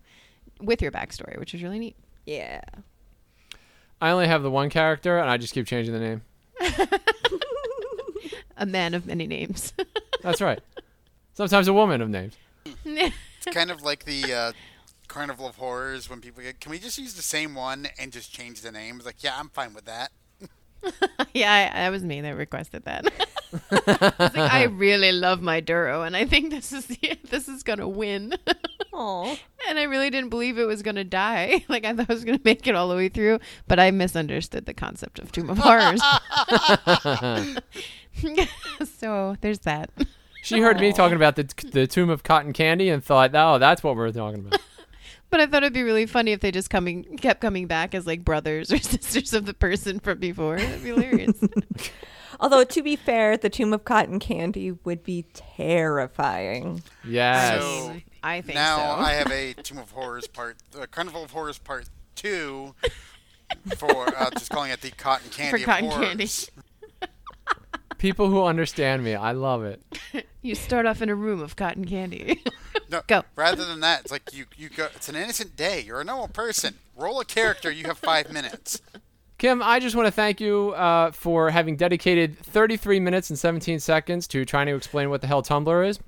[0.60, 1.96] with your backstory, which is really neat.
[2.26, 2.60] Yeah.
[4.00, 6.22] I only have the one character and I just keep changing the name.
[8.58, 9.72] A man of many names.
[10.22, 10.60] That's right.
[11.34, 12.34] Sometimes a woman of names.
[12.84, 14.52] It's kind of like the uh,
[15.08, 16.60] Carnival of Horrors when people get.
[16.60, 18.96] Can we just use the same one and just change the name?
[18.96, 20.10] It's like, yeah, I'm fine with that.
[21.34, 23.06] yeah, I, that was me that requested that.
[23.70, 27.48] I, was like, I really love my Duro, and I think this is the, this
[27.48, 28.34] is gonna win.
[28.92, 29.36] Aw.
[29.68, 31.64] and I really didn't believe it was gonna die.
[31.68, 34.66] Like I thought I was gonna make it all the way through, but I misunderstood
[34.66, 36.00] the concept of Tomb of Horrors.
[38.98, 39.90] so there's that.
[40.46, 43.82] She heard me talking about the, the tomb of cotton candy and thought, oh, that's
[43.82, 44.60] what we're talking about.
[45.28, 48.06] But I thought it'd be really funny if they just coming kept coming back as
[48.06, 50.56] like brothers or sisters of the person from before.
[50.56, 51.36] That'd be hilarious.
[52.40, 56.80] Although, to be fair, the Tomb of Cotton Candy would be terrifying.
[57.04, 57.60] Yes.
[57.60, 59.02] So I think now so.
[59.02, 62.76] I have a Tomb of Horrors part, uh, Carnival of Horrors part two,
[63.76, 66.28] for uh, just calling it the Cotton Candy For cotton of candy.
[67.96, 68.00] Horrors.
[68.00, 69.82] People who understand me, I love it.
[70.42, 72.42] you start off in a room of cotton candy.
[72.88, 73.24] No, Go.
[73.34, 74.84] Rather than that, it's like you you go.
[74.94, 75.80] It's an innocent day.
[75.80, 76.74] You're a normal person.
[76.94, 77.68] Roll a character.
[77.68, 78.80] You have five minutes.
[79.38, 83.80] Kim, I just want to thank you uh, for having dedicated 33 minutes and 17
[83.80, 85.98] seconds to trying to explain what the hell Tumblr is.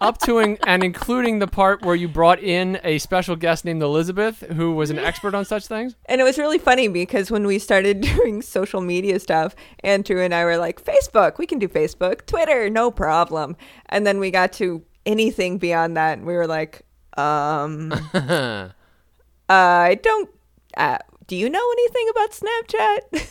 [0.00, 3.82] Up to and, and including the part where you brought in a special guest named
[3.82, 5.96] Elizabeth, who was an expert on such things.
[6.06, 10.34] And it was really funny because when we started doing social media stuff, Andrew and
[10.34, 13.56] I were like, Facebook, we can do Facebook, Twitter, no problem.
[13.86, 16.82] And then we got to anything beyond that, and we were like,
[17.16, 17.92] um,
[19.48, 20.30] I don't.
[20.76, 23.28] Uh, do you know anything about Snapchat?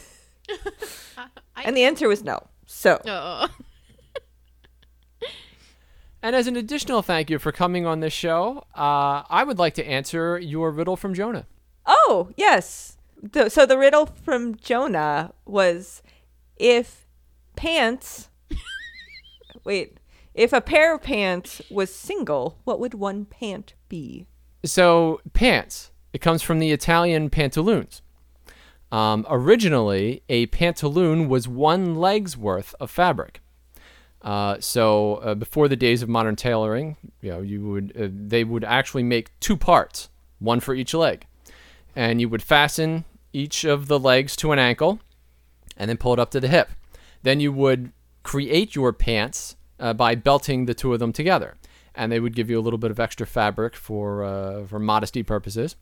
[1.66, 2.40] and the answer was no.
[2.66, 3.48] So oh.
[6.26, 9.76] And as an additional thank you for coming on this show, uh, I would like
[9.76, 11.46] to answer your riddle from Jonah.
[11.86, 12.98] Oh, yes.
[13.22, 16.02] The, so the riddle from Jonah was
[16.58, 17.06] if
[17.56, 18.30] pants.
[19.66, 20.00] wait.
[20.34, 24.26] If a pair of pants was single, what would one pant be?
[24.64, 25.92] So, pants.
[26.12, 28.02] It comes from the Italian pantaloons.
[28.92, 33.42] Um, originally, a pantaloon was one leg's worth of fabric.
[34.26, 38.44] Uh, so uh, before the days of modern tailoring, you know, you would uh, they
[38.44, 40.10] would actually make two parts,
[40.40, 41.28] one for each leg,
[41.96, 45.00] and you would fasten each of the legs to an ankle,
[45.78, 46.72] and then pull it up to the hip.
[47.22, 47.92] Then you would
[48.24, 51.54] create your pants uh, by belting the two of them together,
[51.94, 55.22] and they would give you a little bit of extra fabric for uh, for modesty
[55.22, 55.76] purposes.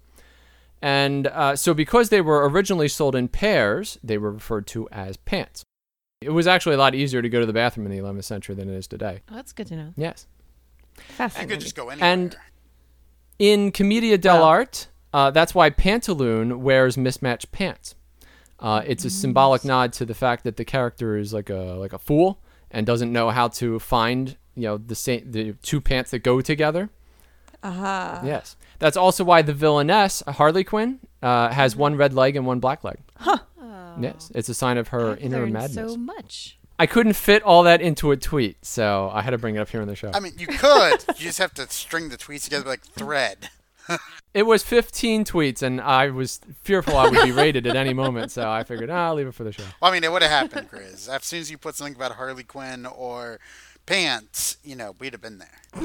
[0.82, 5.16] And uh, so, because they were originally sold in pairs, they were referred to as
[5.16, 5.64] pants.
[6.26, 8.56] It was actually a lot easier to go to the bathroom in the 11th century
[8.56, 9.22] than it is today.
[9.30, 9.94] Oh, that's good to know.
[9.96, 10.28] Yes.
[11.20, 12.10] I could just go anywhere.
[12.10, 12.36] And
[13.40, 17.96] in Commedia dell'arte, uh, that's why Pantaloon wears mismatched pants.
[18.60, 21.92] Uh, it's a symbolic nod to the fact that the character is like a like
[21.92, 22.40] a fool
[22.72, 26.40] and doesn't know how to find you know the same the two pants that go
[26.40, 26.90] together.
[27.62, 28.22] Aha.
[28.24, 32.60] Yes, that's also why the villainess Harley Quinn uh, has one red leg and one
[32.60, 33.00] black leg.
[34.00, 35.94] Yes, it's a sign of her I've inner learned madness.
[35.94, 36.58] so much.
[36.80, 39.70] I couldn't fit all that into a tweet, so I had to bring it up
[39.70, 40.12] here on the show.
[40.14, 41.04] I mean, you could.
[41.18, 43.50] you just have to string the tweets together like thread.
[44.34, 48.32] It was 15 tweets, and I was fearful I would be rated at any moment,
[48.32, 49.62] so I figured, ah, I'll leave it for the show.
[49.80, 51.08] Well, I mean, it would have happened, Chris.
[51.08, 53.40] As soon as you put something about Harley Quinn or
[53.86, 55.60] pants, you know, we'd have been there.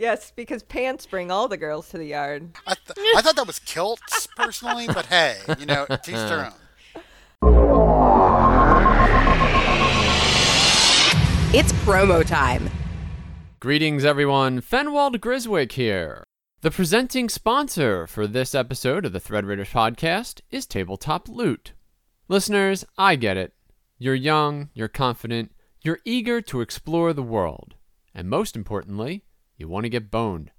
[0.00, 2.56] Yes, because pants bring all the girls to the yard.
[2.66, 6.46] I, th- I thought that was kilts personally, but hey, you know, to each their
[6.46, 6.54] own.
[11.52, 12.70] It's promo time.
[13.60, 14.62] Greetings, everyone.
[14.62, 16.24] Fenwald Griswick here.
[16.62, 21.74] The presenting sponsor for this episode of the Thread Raiders podcast is Tabletop Loot.
[22.26, 23.52] Listeners, I get it.
[23.98, 27.74] You're young, you're confident, you're eager to explore the world,
[28.14, 29.24] and most importantly,
[29.60, 30.50] you want to get boned.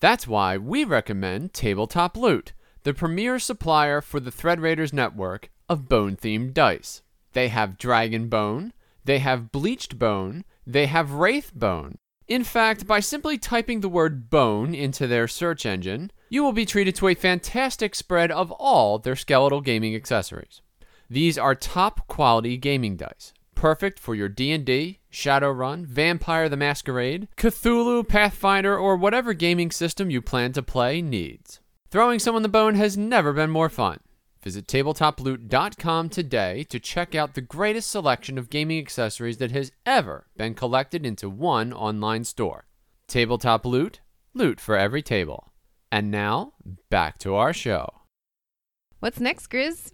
[0.00, 2.52] That's why we recommend Tabletop Loot,
[2.84, 7.02] the premier supplier for the Thread Raiders network of bone themed dice.
[7.32, 8.72] They have Dragon Bone,
[9.04, 11.98] they have Bleached Bone, they have Wraith Bone.
[12.26, 16.64] In fact, by simply typing the word bone into their search engine, you will be
[16.64, 20.62] treated to a fantastic spread of all their skeletal gaming accessories.
[21.08, 28.08] These are top quality gaming dice, perfect for your D&D, Shadowrun, Vampire the Masquerade, Cthulhu,
[28.08, 31.60] Pathfinder, or whatever gaming system you plan to play needs.
[31.90, 34.00] Throwing someone the bone has never been more fun.
[34.42, 40.26] Visit tabletoploot.com today to check out the greatest selection of gaming accessories that has ever
[40.38, 42.64] been collected into one online store.
[43.08, 44.00] Tabletop Loot,
[44.32, 45.52] loot for every table.
[45.92, 46.54] And now,
[46.88, 47.90] back to our show.
[49.00, 49.92] What's next, Grizz?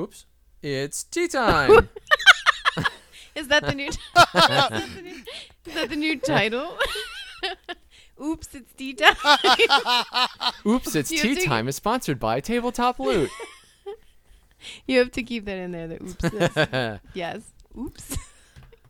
[0.00, 0.24] Oops.
[0.64, 1.90] It's tea time.
[3.34, 3.88] Is that the new?
[3.88, 5.10] is, that the new
[5.66, 6.78] is that the new title?
[8.24, 9.16] Oops, it's D time.
[10.66, 13.28] Oops, it's You tea time is sponsored by Tabletop Loot.
[14.86, 15.88] you have to keep that in there.
[15.88, 16.24] The oops.
[16.32, 17.00] Yes.
[17.12, 17.42] yes.
[17.76, 18.16] Oops.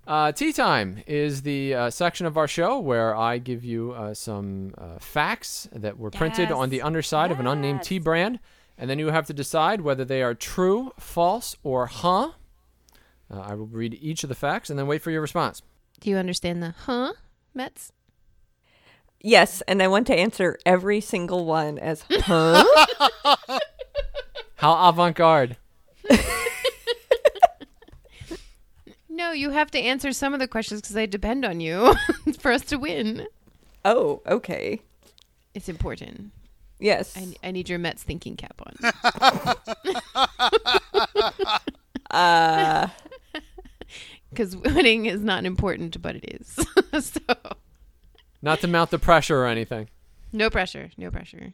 [0.07, 4.13] Uh, tea time is the uh, section of our show where I give you uh,
[4.15, 6.87] some uh, facts that were printed on the Yes.
[6.87, 8.39] underside of an unnamed tea brand,
[8.79, 12.33] and then you have to decide whether they are true, false, or huh.
[13.31, 15.63] Uh, I will read each of the facts and then wait for your response.
[16.01, 17.13] Do you understand the huh,
[17.55, 17.93] Mets?
[19.21, 22.65] Yes, and I want to answer every single one as huh?
[24.57, 25.57] How avant garde.
[29.09, 31.95] No, you have to answer some of the questions because they depend on you
[32.41, 33.29] for us to win.
[33.85, 34.81] oh, okay.
[35.55, 36.33] It's important.
[36.79, 37.17] Yes.
[37.17, 38.75] I, I need your Mets thinking cap on.
[42.11, 42.89] Uh,
[44.31, 46.59] Because winning is not important, but it is.
[47.05, 47.21] so,
[48.43, 49.89] Not to mount the pressure or anything.
[50.33, 50.91] no pressure.
[50.97, 51.53] No pressure.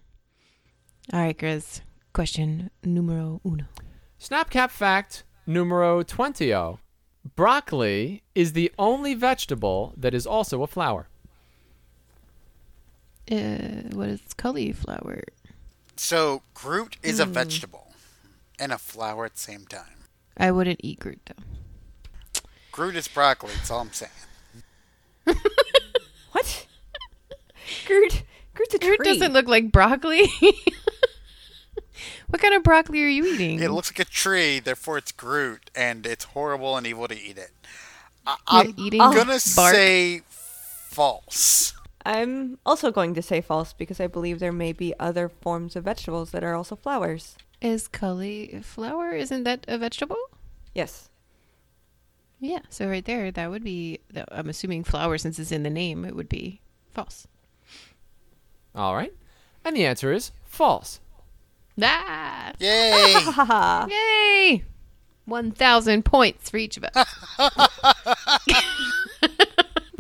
[1.13, 1.83] All right, Chris.
[2.15, 3.65] Question numero uno.
[4.19, 6.55] Snapcap fact numero 20.
[7.37, 11.09] Broccoli is the only vegetable that is also a flower.
[13.31, 15.23] Uh, what is cauliflower?
[15.97, 17.93] So Groot is a vegetable
[18.59, 20.05] and a flower at the same time.
[20.37, 22.41] I wouldn't eat Groot though.
[22.73, 23.51] Groot is broccoli.
[23.57, 24.11] That's all I'm saying.
[26.33, 26.67] what?
[27.87, 28.23] Groot.
[28.55, 29.07] Groot's a Groot tree.
[29.07, 30.27] doesn't look like broccoli.
[32.29, 33.61] what kind of broccoli are you eating?
[33.61, 37.39] It looks like a tree, therefore it's Groot, and it's horrible and evil to eat
[37.39, 37.51] it.
[38.27, 39.25] I- You're I'm eating gonna
[39.57, 39.75] bark?
[39.75, 41.75] say false.
[42.05, 45.85] I'm also going to say false because I believe there may be other forms of
[45.85, 47.37] vegetables that are also flowers.
[47.61, 49.13] Is cauliflower?
[49.13, 50.17] Isn't that a vegetable?
[50.75, 51.11] Yes.
[52.41, 52.61] Yeah.
[52.71, 54.01] So right there, that would be.
[54.31, 57.27] I'm assuming flower, since it's in the name, it would be false.
[58.75, 59.13] All right.
[59.65, 61.01] And the answer is false.
[61.83, 62.53] Ah!
[62.59, 63.15] Yay!
[63.91, 64.65] Yay!
[65.27, 67.15] 1,000 points for each of us.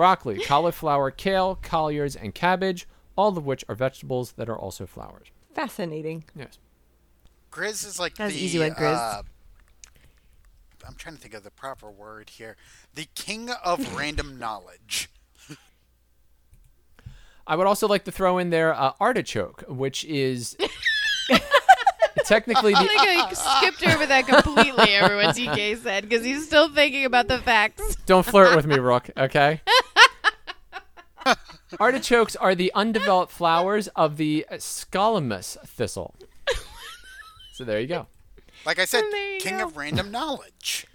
[0.01, 5.27] Broccoli, cauliflower, kale, collards, and cabbage, all of which are vegetables that are also flowers.
[5.55, 6.25] Fascinating.
[6.35, 6.57] Yes.
[7.53, 8.41] Grizz is like That was the.
[8.43, 8.97] easy one, Grizz.
[8.97, 9.23] uh,
[10.89, 12.57] I'm trying to think of the proper word here.
[12.95, 15.11] The king of random knowledge.
[17.47, 20.57] I would also like to throw in there uh, artichoke, which is
[22.25, 26.71] technically I the think I skipped over that completely, everyone TK said, because he's still
[26.73, 27.97] thinking about the facts.
[28.07, 29.61] Don't flirt with me, Rook, okay?
[31.79, 36.15] Artichokes are the undeveloped flowers of the Scolymus thistle.
[37.53, 38.07] So there you go.
[38.65, 39.05] Like I said,
[39.39, 39.67] king go.
[39.67, 40.87] of random knowledge.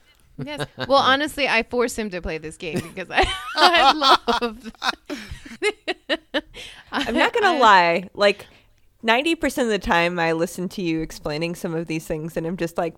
[0.44, 0.66] Yes.
[0.78, 3.94] Well, honestly, I forced him to play this game because I, I
[4.40, 4.72] love.
[6.92, 8.10] I'm not gonna lie.
[8.14, 8.48] Like,
[9.04, 12.46] ninety percent of the time, I listen to you explaining some of these things, and
[12.46, 12.96] I'm just like,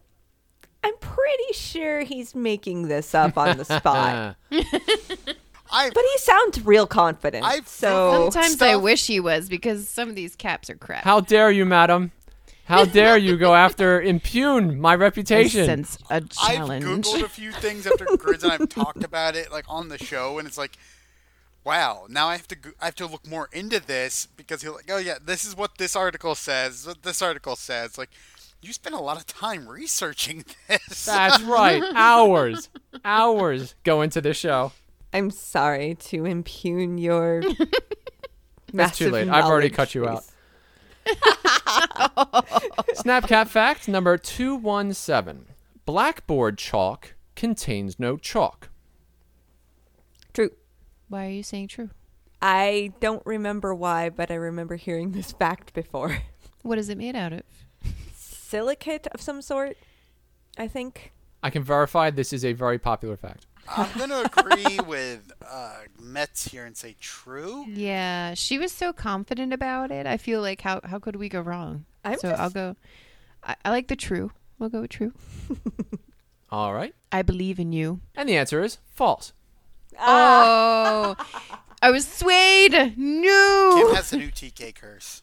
[0.84, 4.38] I'm pretty sure he's making this up on the spot.
[5.72, 7.46] I but he sounds real confident.
[7.46, 11.04] I've- so Sometimes I wish he was because some of these caps are crap.
[11.04, 12.12] How dare you, madam?
[12.66, 15.66] How dare you go after impugn my I reputation?
[15.66, 16.86] sense a I've challenge.
[16.86, 20.38] googled a few things after Grizz and I've talked about it like on the show,
[20.38, 20.78] and it's like,
[21.64, 22.06] wow.
[22.10, 24.90] Now I have to go- I have to look more into this because you're like,
[24.92, 26.86] oh yeah, this is what this article says.
[26.88, 27.98] What this article says.
[27.98, 28.10] Like,
[28.62, 31.06] you spend a lot of time researching this.
[31.06, 31.82] That's right.
[31.96, 32.70] Hours,
[33.06, 34.72] hours go into this show.
[35.14, 37.44] I'm sorry to impugn your.
[38.74, 39.30] It's too late.
[39.30, 40.26] I've already cut you out.
[41.06, 41.16] base.
[43.02, 45.46] Snapcat fact number 217.
[45.86, 48.70] Blackboard chalk contains no chalk.
[50.34, 50.52] True.
[51.08, 51.92] Why are you saying true?
[52.42, 56.18] I don't remember why, but I remember hearing this fact before.
[56.62, 57.44] What is it made out of?
[58.14, 59.78] Silicate of some sort,
[60.58, 61.14] I think.
[61.42, 63.46] I can verify this is a very popular fact.
[63.76, 67.66] I'm gonna agree with uh, Metz here and say true.
[67.68, 70.06] Yeah, she was so confident about it.
[70.06, 71.86] I feel like how how could we go wrong?
[72.06, 72.76] I'm so just- I'll go.
[73.44, 74.32] I, I like the true.
[74.60, 75.14] We'll go with true.
[76.50, 76.96] All right.
[77.12, 78.00] I believe in you.
[78.16, 79.34] And the answer is false.
[80.00, 81.16] Oh,
[81.82, 82.72] I was swayed.
[82.98, 85.22] No, Kim has the new TK curse.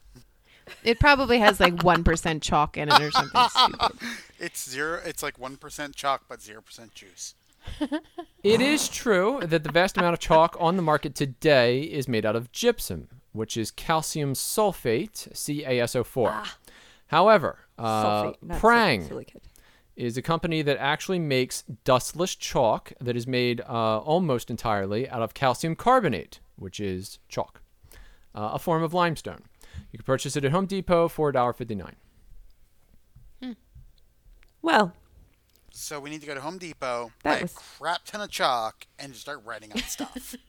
[0.82, 3.98] it probably has like one percent chalk in it or something stupid.
[4.38, 5.00] It's zero.
[5.04, 7.34] It's like one percent chalk, but zero percent juice.
[8.44, 12.26] It is true that the vast amount of chalk on the market today is made
[12.26, 16.46] out of gypsum, which is calcium sulfate, CaSO4.
[17.06, 19.24] However, uh, Sulfate, Prang
[19.96, 25.22] is a company that actually makes dustless chalk that is made uh, almost entirely out
[25.22, 27.62] of calcium carbonate, which is chalk,
[28.34, 29.42] uh, a form of limestone.
[29.90, 31.94] You can purchase it at Home Depot for $1.59.
[34.60, 34.92] Well,
[35.76, 38.30] So we need to go to Home Depot, That buy was- a crap ton of
[38.30, 40.36] chalk, and just start writing on stuff.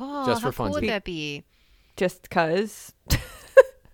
[0.00, 1.44] Oh, Just how for cool would that be?
[1.96, 2.92] just cause.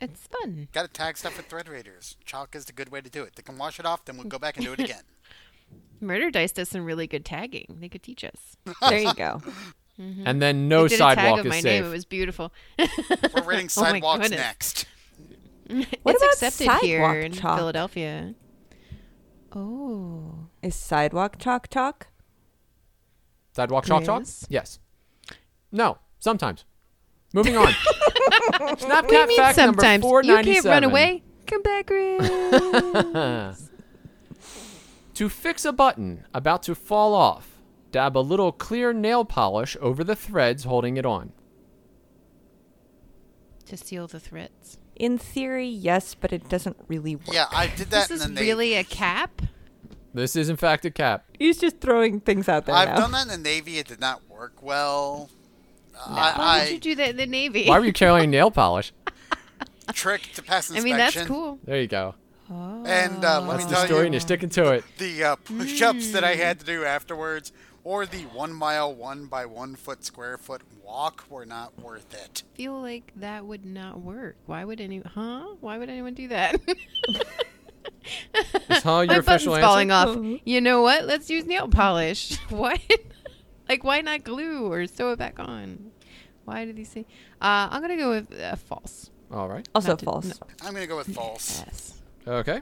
[0.02, 0.68] It's fun.
[0.72, 2.16] Got to tag stuff with Thread Raiders.
[2.24, 3.36] Chalk is the good way to do it.
[3.36, 5.02] They can wash it off, then we'll go back and do it again.
[6.00, 7.76] Murder Dice does some really good tagging.
[7.80, 8.56] They could teach us.
[8.88, 9.42] there you go.
[10.00, 10.22] Mm-hmm.
[10.24, 11.64] And then no they did a tag sidewalk of is my safe.
[11.64, 11.84] name.
[11.84, 12.50] It was beautiful.
[12.78, 12.86] We're
[13.44, 14.40] rating Oh my sidewalks goodness.
[14.40, 14.86] next.
[16.02, 17.58] What it's about accepted here sidewalk in chalk?
[17.58, 18.34] Philadelphia.
[19.54, 22.06] Oh, Is sidewalk chalk chalk?
[23.52, 24.22] Sidewalk chalk chalk?
[24.22, 24.46] Grizz?
[24.48, 24.78] Yes.
[25.72, 26.64] No, sometimes.
[27.34, 27.66] Moving on.
[27.72, 30.04] Snapcat what you mean fact number sometimes?
[30.26, 31.22] You can't run away.
[31.46, 33.66] Come back, Grizz.
[35.14, 37.58] To fix a button about to fall off,
[37.92, 41.32] dab a little clear nail polish over the threads holding it on.
[43.66, 44.78] to seal the threads.
[45.00, 47.32] In theory, yes, but it doesn't really work.
[47.32, 48.80] Yeah, I did that This in is the really Navy.
[48.80, 49.42] a cap.
[50.12, 51.24] This is in fact a cap.
[51.38, 52.96] He's just throwing things out there I've now.
[52.96, 53.78] done that in the Navy.
[53.78, 55.30] It did not work well.
[56.06, 57.66] Why I, would you do that in the Navy?
[57.66, 58.92] Why were you carrying nail polish?
[59.88, 60.80] I trick to pass inspection.
[60.80, 61.58] I mean, that's cool.
[61.64, 62.14] There you go.
[62.50, 64.84] And uh, let That's me the tell story, and you, you're sticking to it.
[64.98, 67.52] the uh, push-ups that I had to do afterwards,
[67.84, 72.42] or the one mile, one by one foot square foot walk, were not worth it.
[72.54, 74.36] feel like that would not work.
[74.46, 75.00] Why would any?
[75.00, 75.54] Huh?
[75.60, 76.60] Why would anyone do that?
[78.68, 80.20] Is huh My your button's official falling answer?
[80.20, 80.40] off.
[80.44, 81.04] You know what?
[81.06, 82.36] Let's use nail polish.
[82.50, 82.80] what?
[83.68, 85.90] like, why not glue or sew it back on?
[86.44, 87.00] Why did he say?
[87.40, 89.10] Uh, I'm gonna go with uh, false.
[89.32, 89.66] All right.
[89.74, 90.26] also Not to- false.
[90.40, 90.46] no.
[90.66, 91.62] I'm gonna go with false.
[91.66, 91.94] Yes.
[92.26, 92.60] Okay.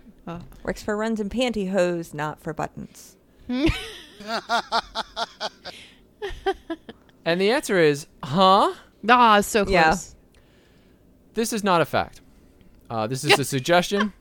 [0.63, 3.17] Works for runs and pantyhose, not for buttons.
[7.25, 8.73] And the answer is, huh?
[9.09, 9.73] Ah, so close.
[9.73, 9.95] Yeah.
[11.35, 12.23] This is not a fact.
[12.89, 14.15] Uh, this is a suggestion.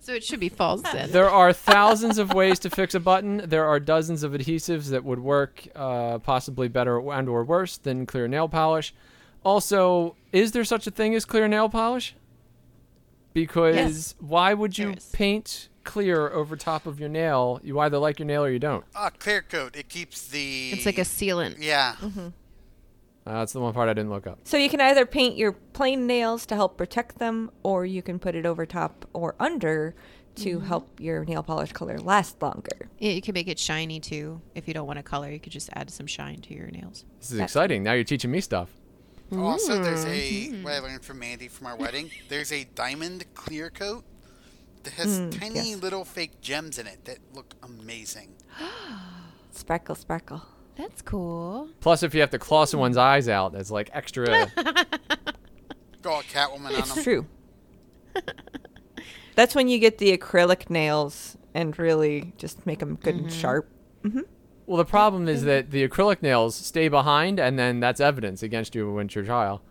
[0.00, 1.12] So it should be false then.
[1.12, 3.42] There are thousands of ways to fix a button.
[3.48, 8.06] There are dozens of adhesives that would work uh, possibly better and or worse than
[8.06, 8.92] clear nail polish.
[9.44, 12.16] Also, is there such a thing as clear nail polish?
[13.34, 14.14] Because Yes.
[14.18, 15.10] why would you There is.
[15.12, 17.60] paint clear over top of your nail?
[17.62, 18.84] You either like your nail or you don't.
[18.94, 19.76] Uh, clear coat.
[19.76, 20.70] It keeps the.
[20.70, 21.56] It's like a sealant.
[21.58, 21.96] Yeah.
[23.24, 24.40] Uh, that's the one part I didn't look up.
[24.44, 28.18] So you can either paint your plain nails to help protect them, or you can
[28.18, 29.94] put it over top or under
[30.34, 32.88] to help your nail polish color last longer.
[32.98, 34.40] Yeah, you can make it shiny too.
[34.54, 37.04] If you don't want to color, you could just add some shine to your nails.
[37.20, 37.82] This is exciting.
[37.82, 38.70] Now you're teaching me stuff.
[39.36, 42.10] Also, there's a what I learned from Mandy from our wedding.
[42.28, 44.04] There's a diamond clear coat
[44.84, 45.82] that has hmm, tiny yes.
[45.82, 48.34] little fake gems in it that look amazing.
[49.50, 50.42] Sparkle, sparkle.
[50.76, 51.68] That's cool.
[51.80, 54.50] Plus, if you have to claw someone's eyes out, that's like extra.
[56.02, 57.04] Go all Catwoman on It's them.
[57.04, 57.26] true.
[59.34, 63.38] That's when you get the acrylic nails and really just make them good and mm-hmm.
[63.38, 63.68] sharp.
[64.04, 64.20] Mm-hmm.
[64.66, 68.74] well, the problem is that the acrylic nails stay behind, and then that's evidence against
[68.74, 69.62] you against your trial.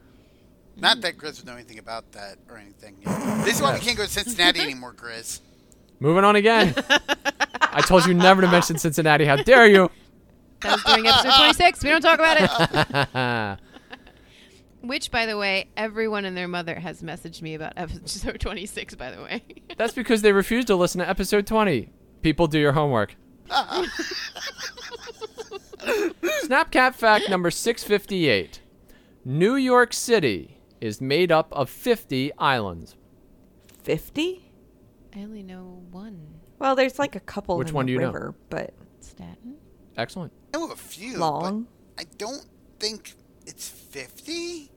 [0.81, 2.97] Not that Grizz would know anything about that or anything.
[3.45, 5.39] This is why we can't go to Cincinnati anymore, Grizz.
[5.99, 6.73] Moving on again.
[7.61, 9.25] I told you never to mention Cincinnati.
[9.25, 9.91] How dare you?
[10.61, 11.83] That was during episode 26.
[11.83, 12.37] We don't talk about
[13.13, 13.59] it.
[14.81, 19.11] Which, by the way, everyone and their mother has messaged me about episode 26, by
[19.11, 19.43] the way.
[19.77, 21.91] That's because they refused to listen to episode 20.
[22.23, 23.15] People, do your homework.
[26.43, 28.61] Snapcat fact number 658
[29.23, 32.95] New York City is made up of 50 islands.
[33.83, 34.51] 50?
[35.15, 36.39] I only know one.
[36.59, 38.07] Well, there's like a couple Which in one the do you know?
[38.07, 39.55] river, but Staten?
[39.97, 40.31] Excellent.
[40.53, 41.67] I know a few, long.
[41.95, 42.45] but I don't
[42.79, 43.13] think
[43.45, 44.71] it's 50.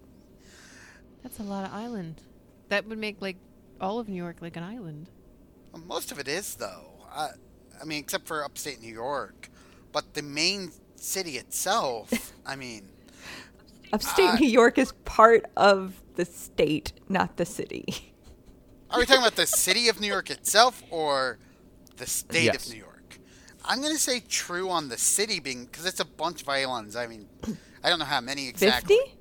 [1.23, 2.21] That's a lot of island.
[2.69, 3.37] That would make, like,
[3.81, 5.11] all of New York like an island.
[5.73, 6.93] Well, most of it is, though.
[7.15, 7.31] I,
[7.81, 9.51] I mean, except for upstate New York.
[9.93, 12.89] But the main city itself, I mean,
[13.93, 18.13] Upstate Uh, New York is part of the state, not the city.
[18.91, 21.39] are we talking about the city of New York itself or
[21.97, 22.67] the state Yes.
[22.67, 23.19] of New York?
[23.65, 26.97] I'm going to say true on the city being, because it's a bunch of islands.
[26.97, 27.29] I mean,
[27.83, 28.97] I don't know how many exactly.
[28.97, 29.19] 50?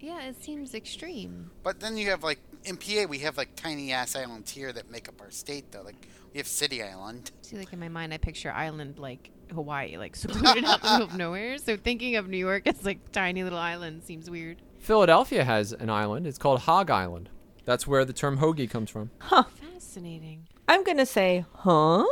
[0.00, 1.50] Yeah, it seems extreme.
[1.62, 4.90] But then you have like in PA, we have like tiny ass islands here that
[4.90, 5.82] make up our state, though.
[5.82, 7.30] Like we have City Island.
[7.42, 10.92] See, like in my mind, I picture island like Hawaii, like secluded out in the
[10.92, 11.58] middle of nowhere.
[11.58, 14.62] So thinking of New York as like tiny little island seems weird.
[14.78, 16.26] Philadelphia has an island.
[16.26, 17.28] It's called Hog Island.
[17.64, 19.10] That's where the term hoagie comes from.
[19.18, 19.44] Huh.
[19.72, 20.48] Fascinating.
[20.66, 22.04] I'm going to say, huh?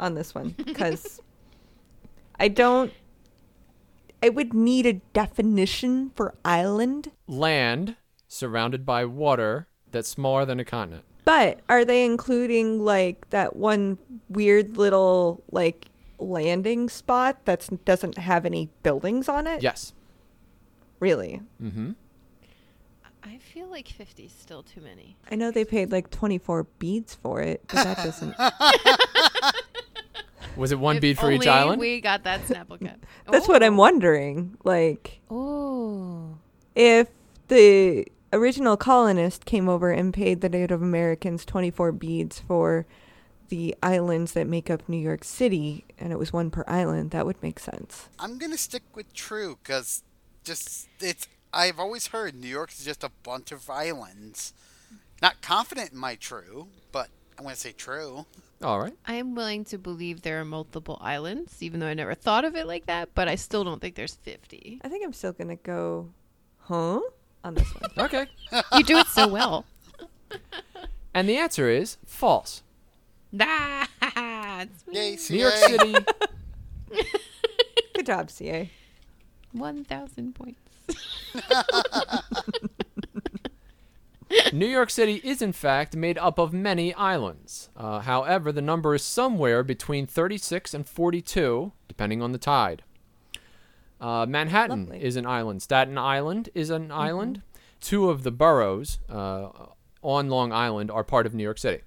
[0.00, 1.20] On this one, because
[2.40, 2.92] I don't.
[4.22, 7.96] I would need a definition for island, Land
[8.26, 11.04] surrounded by water that's smaller than a continent.
[11.24, 13.98] but are they including like that one
[14.28, 15.86] weird little like
[16.18, 19.62] landing spot that doesn't have any buildings on it?
[19.62, 19.92] Yes.
[21.00, 21.42] Really?
[21.62, 21.92] Mm-hmm.
[23.26, 25.16] I feel like 50 is still too many.
[25.30, 28.34] I know they paid like 24 beads for it, but that doesn't.
[30.56, 31.80] Was it one If bead for each island?
[31.80, 33.04] We got that Snapple cap.
[33.28, 34.56] That's what I'm wondering.
[34.62, 36.36] Like, Oh.
[36.76, 37.08] if
[37.48, 42.86] the original colonist came over and paid the Native Americans 24 beads for
[43.48, 47.26] the islands that make up New York City, and it was one per island, that
[47.26, 48.08] would make sense.
[48.18, 50.02] I'm gonna stick with true because
[50.44, 51.28] just it's.
[51.52, 54.52] I've always heard New York is just a bunch of islands.
[55.22, 58.26] Not confident in my true, but I'm gonna say true.
[58.64, 58.94] All right.
[59.06, 62.56] I am willing to believe there are multiple islands, even though I never thought of
[62.56, 64.80] it like that, but I still don't think there's 50.
[64.82, 66.08] I think I'm still going to go,
[66.60, 67.00] huh?
[67.44, 67.90] On this one.
[68.06, 68.26] Okay.
[68.72, 69.66] You do it so well.
[71.14, 72.62] and the answer is false.
[73.34, 73.84] Nah,
[74.60, 74.94] it's me.
[74.94, 75.94] Yay, New York City.
[77.94, 78.70] Good job, CA.
[79.50, 80.60] 1,000 points.
[84.52, 87.70] New York City is, in fact, made up of many islands.
[87.76, 92.84] Uh, however, the number is somewhere between 36 and 42, depending on the tide.
[94.00, 95.02] Uh, Manhattan Lovely.
[95.02, 95.60] is an island.
[95.60, 97.42] Staten Island is an island.
[97.80, 99.48] Two of the boroughs uh,
[100.02, 101.82] on Long Island are part of New York City.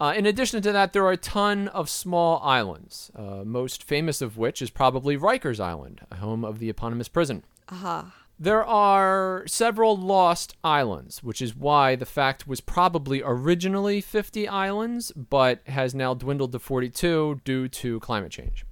[0.00, 4.22] Uh, in addition to that, there are a ton of small islands, uh, most famous
[4.22, 7.44] of which is probably Rikers Island, home of the eponymous prison.
[7.68, 8.14] Aha.
[8.40, 15.10] There are several lost islands, which is why the fact was probably originally 50 islands,
[15.10, 18.64] but has now dwindled to 42 due to climate change.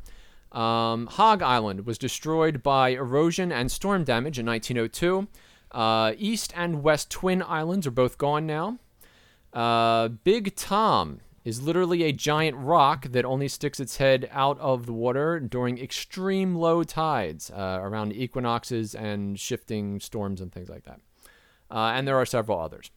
[0.53, 5.27] Um, Hog Island was destroyed by erosion and storm damage in 1902.
[5.72, 8.79] Uh, East and West Twin Islands are both gone now.
[9.57, 14.84] Uh, Big Tom is literally a giant rock that only sticks its head out of
[14.84, 20.84] the water during extreme low tides uh, around equinoxes and shifting storms and things like
[20.84, 21.00] that.
[21.70, 22.90] Uh, and there are several others.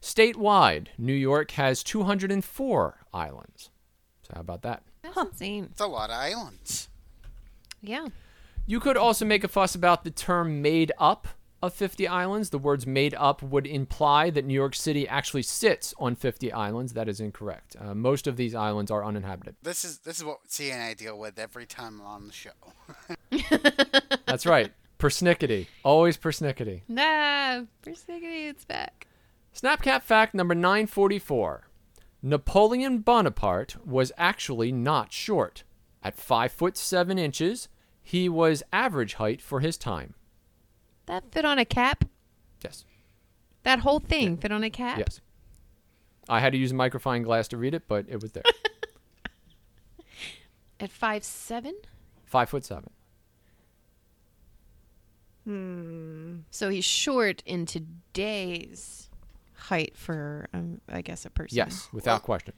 [0.00, 3.70] Statewide, New York has 204 islands.
[4.22, 4.82] So, how about that?
[5.02, 5.68] That's insane.
[5.72, 6.88] It's a lot of islands.
[7.82, 8.08] Yeah.
[8.66, 11.28] You could also make a fuss about the term made up
[11.62, 12.50] of 50 islands.
[12.50, 16.92] The words made up would imply that New York City actually sits on 50 islands.
[16.94, 17.76] That is incorrect.
[17.78, 19.56] Uh, most of these islands are uninhabited.
[19.62, 22.32] This is this is what C and I deal with every time I'm on the
[22.32, 22.50] show.
[24.26, 24.72] That's right.
[24.98, 25.66] Persnickety.
[25.82, 26.82] Always persnickety.
[26.86, 29.06] Nah, persnickety, it's back.
[29.54, 31.66] Snapcap fact number 944.
[32.22, 35.64] Napoleon Bonaparte was actually not short.
[36.02, 37.68] At 5 foot 7 inches,
[38.02, 40.14] he was average height for his time.
[41.10, 42.04] That fit on a cap.
[42.62, 42.84] Yes.
[43.64, 44.96] That whole thing fit on a cap.
[44.96, 45.20] Yes.
[46.28, 48.44] I had to use a microfine glass to read it, but it was there.
[50.80, 51.74] At five seven.
[52.26, 52.90] 5 foot 7.
[55.44, 56.36] Hmm.
[56.52, 59.10] So he's short in today's
[59.54, 61.56] height for, um, I guess, a person.
[61.56, 62.54] Yes, without question.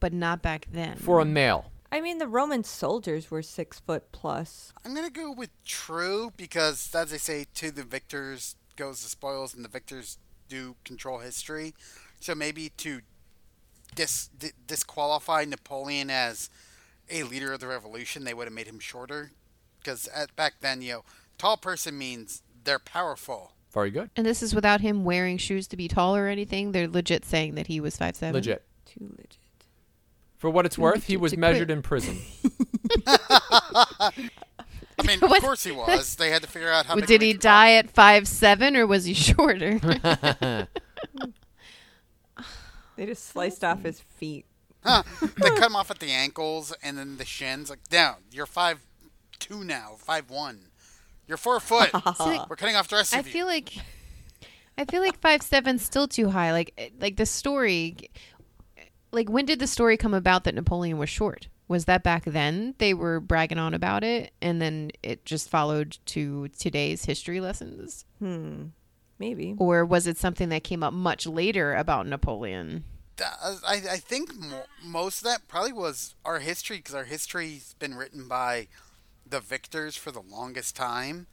[0.00, 0.96] But not back then.
[0.96, 1.70] For a male.
[1.90, 4.72] I mean, the Roman soldiers were six foot plus.
[4.84, 9.54] I'm gonna go with true because, as they say, to the victors goes the spoils,
[9.54, 10.18] and the victors
[10.48, 11.74] do control history.
[12.20, 13.00] So maybe to
[13.94, 16.50] dis- di- disqualify Napoleon as
[17.10, 19.32] a leader of the revolution, they would have made him shorter.
[19.80, 21.04] Because back then, you know,
[21.38, 23.52] tall person means they're powerful.
[23.72, 24.10] Very good.
[24.16, 26.72] and this is without him wearing shoes to be tall or anything.
[26.72, 28.34] They're legit saying that he was five seven.
[28.34, 28.64] Legit.
[28.86, 29.37] Too legit.
[30.38, 32.18] For what it's worth, he was measured in prison.
[33.06, 34.12] I
[35.04, 36.16] mean, of course he was.
[36.16, 36.94] They had to figure out how.
[36.96, 39.78] Well, Did he die at five seven or was he shorter?
[42.96, 44.44] They just sliced off his feet.
[44.82, 45.04] Huh.
[45.20, 47.70] they cut him off at the ankles and then the shins.
[47.70, 48.16] Like, down.
[48.32, 48.80] You're five
[49.38, 50.70] two now, five one.
[51.28, 51.90] You're four foot.
[51.94, 53.32] We're cutting off the rest I of you.
[53.32, 53.72] feel like
[54.76, 56.50] I feel like five seven's still too high.
[56.50, 58.10] Like eh, like the story,
[59.10, 61.48] like when did the story come about that Napoleon was short?
[61.66, 65.98] Was that back then they were bragging on about it, and then it just followed
[66.06, 68.66] to today's history lessons, hmm.
[69.18, 69.54] Maybe.
[69.58, 72.84] or was it something that came up much later about Napoleon?
[73.20, 77.94] I, I think mo- most of that probably was our history because our history's been
[77.94, 78.68] written by
[79.26, 81.26] the victors for the longest time.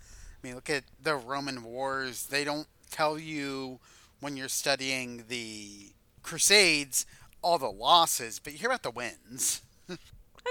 [0.44, 2.28] I mean, look at the Roman wars.
[2.28, 3.80] They don't tell you
[4.20, 5.92] when you're studying the
[6.24, 7.06] Crusades
[7.46, 9.62] all the losses, but you hear about the wins.
[9.88, 9.98] I'm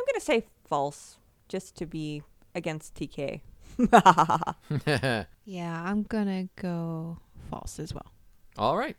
[0.07, 1.17] going to say false,
[1.49, 2.23] just to be
[2.55, 3.41] against TK.
[5.47, 7.19] Yeah, I'm gonna go
[7.51, 8.13] false as well.
[8.57, 8.97] All right.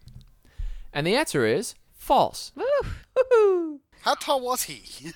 [0.94, 2.52] And the answer is false.
[2.56, 3.80] Woo!
[4.02, 5.12] How tall was he?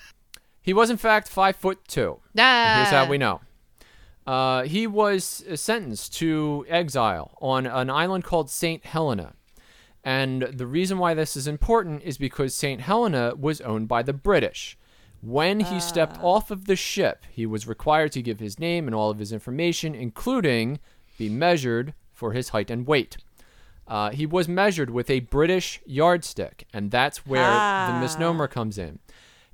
[0.60, 2.18] He was, in fact, five foot two.
[2.36, 3.40] Ah, Here's how we know.
[4.26, 8.84] Uh, he was uh, sentenced to exile on an island called St.
[8.84, 9.34] Helena.
[10.04, 12.80] And the reason why this is important is because St.
[12.80, 14.78] Helena was owned by the British.
[15.22, 18.94] When he stepped off of the ship, he was required to give his name and
[18.94, 20.78] all of his information, including
[21.18, 23.18] be measured for his height and weight.
[23.86, 27.98] Uh, he was measured with a British yardstick, and that's where the Ah.
[28.00, 29.00] misnomer comes in.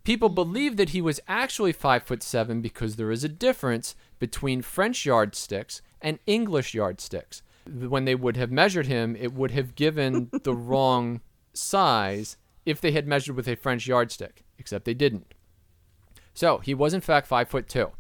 [0.05, 4.63] People believe that he was actually five foot seven because there is a difference between
[4.63, 7.43] French yardsticks and English yardsticks.
[7.67, 11.21] When they would have measured him, it would have given the wrong
[11.53, 15.35] size if they had measured with a French yardstick, except they didn't.
[16.35, 17.93] So he was in fact five foot two.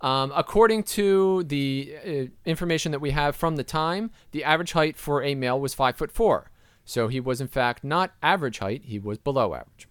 [0.00, 4.96] Um, according to the uh, information that we have from the time, the average height
[4.96, 6.50] for a male was five foot four.
[6.84, 9.88] So he was in fact not average height; he was below average.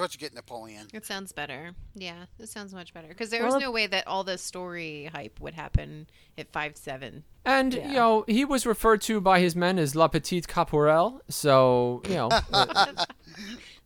[0.00, 0.86] So what you get, Napoleon?
[0.94, 1.72] It sounds better.
[1.94, 5.10] Yeah, it sounds much better because there Well, was no way that all the story
[5.12, 6.06] hype would happen
[6.38, 7.24] at five seven.
[7.44, 11.20] And you know, he was referred to by his men as La Petite Caporal.
[11.28, 13.04] So you know, uh,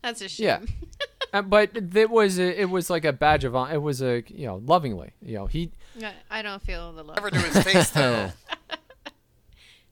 [0.03, 0.47] That's a shame.
[0.47, 0.61] yeah.
[1.33, 3.75] Uh, but it was a, it was like a badge of honor.
[3.75, 5.11] It was a you know lovingly.
[5.21, 7.17] You know he I- I don't feel the love.
[7.17, 8.31] Never to his face though.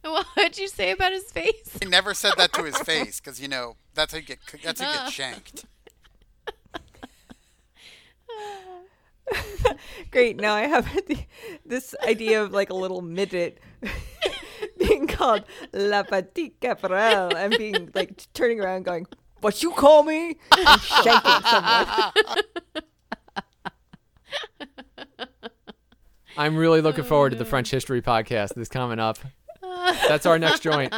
[0.05, 1.79] What'd you say about his face?
[1.83, 4.81] he never said that to his face because you know that's how you get that's
[4.81, 5.65] how you get shanked.
[10.11, 10.41] Great.
[10.41, 11.19] Now I have the,
[11.65, 13.61] this idea of like a little midget
[14.79, 19.07] being called La Petite Caporal and being like turning around going,
[19.41, 20.37] What you call me?
[20.57, 22.13] And shanking someone.
[26.37, 29.19] I'm really looking forward to the French history podcast that's coming up.
[30.09, 30.95] That's our next joint.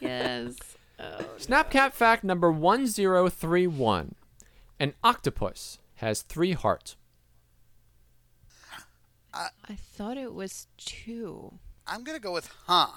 [0.00, 0.56] Yes.
[0.98, 4.14] Oh, Snapcat fact number 1031.
[4.80, 6.96] An octopus has three hearts.
[9.34, 11.58] I thought it was two.
[11.86, 12.88] I'm gonna go with huh,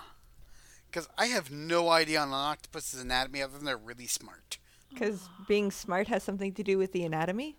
[0.88, 4.58] because I have no idea on an octopus's anatomy other than they're really smart.
[4.90, 7.58] Because being smart has something to do with the anatomy.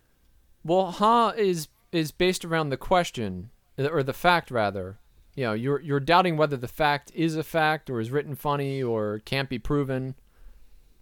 [0.62, 4.98] Well, huh is is based around the question or the fact rather.
[5.34, 8.82] You know, you're you're doubting whether the fact is a fact or is written funny
[8.82, 10.16] or can't be proven.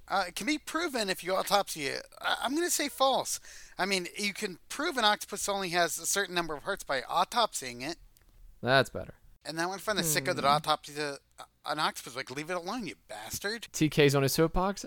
[0.07, 2.07] Uh, it can be proven if you autopsy it.
[2.21, 3.41] I- I'm going to say false.
[3.79, 7.01] I mean, you can prove an octopus only has a certain number of hearts by
[7.03, 7.97] autopsying it.
[8.62, 9.14] That's better.
[9.45, 11.18] And then I want to find the sicko that autopsies a,
[11.66, 12.16] an octopus.
[12.16, 13.68] Like, leave it alone, you bastard.
[13.72, 14.87] TK's on his soapbox.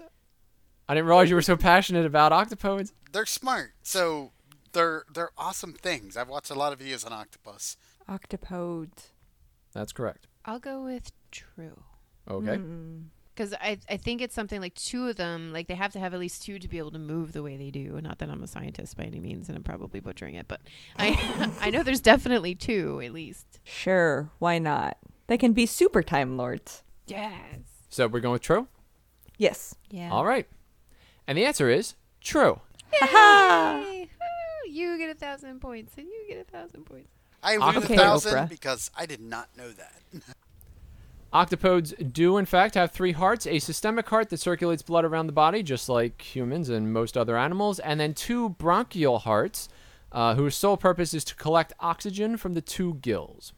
[0.89, 2.93] I didn't realize you were so passionate about octopodes.
[3.11, 4.31] They're smart, so
[4.71, 6.15] they're they're awesome things.
[6.15, 7.77] I've watched a lot of videos on octopus.
[8.09, 9.09] Octopodes.
[9.73, 10.27] That's correct.
[10.45, 11.83] I'll go with true.
[12.29, 12.55] Okay.
[12.55, 12.99] Hmm.
[13.37, 16.15] Because I, I think it's something like two of them, like they have to have
[16.15, 18.01] at least two to be able to move the way they do.
[18.01, 20.59] Not that I'm a scientist by any means, and I'm probably butchering it, but
[20.97, 23.59] I I know there's definitely two at least.
[23.63, 24.97] Sure, why not?
[25.27, 26.81] They can be super time lords.
[27.05, 27.35] Yes.
[27.89, 28.67] So we're going with true.
[29.37, 29.75] Yes.
[29.91, 30.09] Yeah.
[30.11, 30.47] All right.
[31.27, 32.59] And the answer is true.
[32.91, 34.09] Yay!
[34.09, 34.71] Woo!
[34.71, 37.11] You get a thousand points, and you get a thousand points.
[37.43, 38.49] I lose Okay, a thousand Oprah.
[38.49, 39.93] because I did not know that.
[41.37, 45.33] Octopodes do, in fact, have three hearts a systemic heart that circulates blood around the
[45.33, 49.69] body, just like humans and most other animals, and then two branchial hearts,
[50.11, 53.53] uh, whose sole purpose is to collect oxygen from the two gills.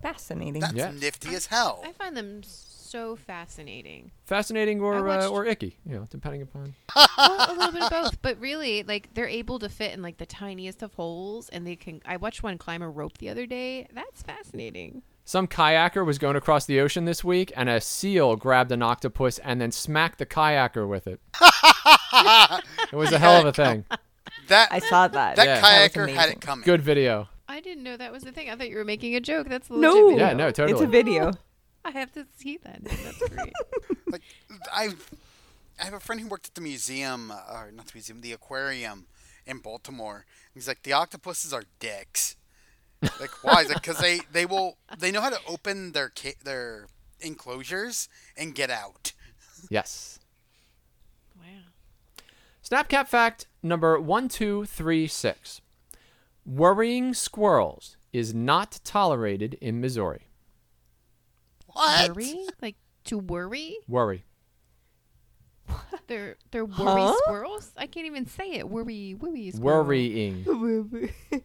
[0.00, 0.62] Fascinating.
[0.62, 0.98] That's Yes.
[0.98, 1.82] nifty as hell.
[1.84, 4.12] I find them so fascinating.
[4.24, 6.74] Fascinating or, I uh, or icky, you know, depending upon.
[6.96, 10.16] well, a little bit of both, but really, like they're able to fit in like
[10.16, 12.00] the tiniest of holes, and they can.
[12.06, 13.88] I watched one climb a rope the other day.
[13.92, 15.02] That's fascinating.
[15.24, 19.38] Some kayaker was going across the ocean this week, and a seal grabbed an octopus
[19.38, 21.20] and then smacked the kayaker with it.
[22.92, 23.84] it was a hell of a thing.
[24.48, 25.36] That I saw that.
[25.36, 25.60] that Yeah.
[25.60, 26.32] That kayaker had amazing.
[26.32, 26.64] it coming.
[26.64, 27.28] Good video.
[27.48, 28.50] I didn't know that was the thing.
[28.50, 29.48] I thought you were making a joke.
[29.48, 30.08] That's a legit No.
[30.08, 30.26] video.
[30.26, 30.72] Yeah, no, totally.
[30.72, 31.32] It's a video.
[31.84, 32.82] I have to see that.
[32.82, 33.52] That's great.
[34.10, 34.22] Like
[34.70, 34.90] I,
[35.80, 38.32] I have a friend who worked at the museum, uh, or not the museum, the
[38.32, 39.06] aquarium
[39.46, 40.26] in Baltimore.
[40.52, 42.36] He's like, the octopuses are dicks.
[43.20, 43.64] Like why?
[43.66, 46.86] Because they they will they know how to open their ca- their
[47.20, 49.12] enclosures and get out.
[49.70, 50.18] Yes.
[51.36, 51.44] wow.
[52.68, 55.60] Snapcat fact number 1236.
[56.44, 60.28] Worrying squirrels is not tolerated in Missouri.
[61.66, 62.10] What?
[62.16, 62.46] Worry?
[62.60, 63.76] Like to worry?
[63.88, 64.24] Worry.
[66.08, 67.14] They're they're worry Huh?
[67.24, 67.70] squirrels?
[67.76, 68.68] I can't even say it.
[68.68, 69.84] Worry, worry squirrel.
[69.84, 70.44] Worrying.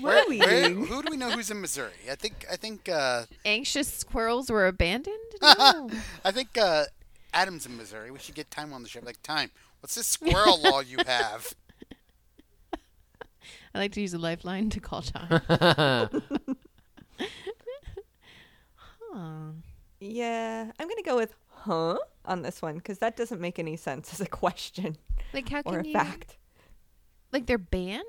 [0.00, 1.92] Where, where, who do we know who's in Missouri?
[2.10, 5.16] I think I think uh, Anxious squirrels were abandoned?
[5.42, 5.90] No.
[6.24, 6.84] I think uh,
[7.32, 8.10] Adam's in Missouri.
[8.10, 9.00] We should get time on the show.
[9.02, 9.50] Like time.
[9.80, 11.52] What's this squirrel law you have?
[13.74, 15.40] I like to use a lifeline to call time.
[15.48, 16.08] huh.
[20.00, 24.12] Yeah, I'm gonna go with huh on this one because that doesn't make any sense
[24.12, 24.96] as a question
[25.32, 26.36] Like how or can a you fact.
[27.32, 28.04] like they're banned?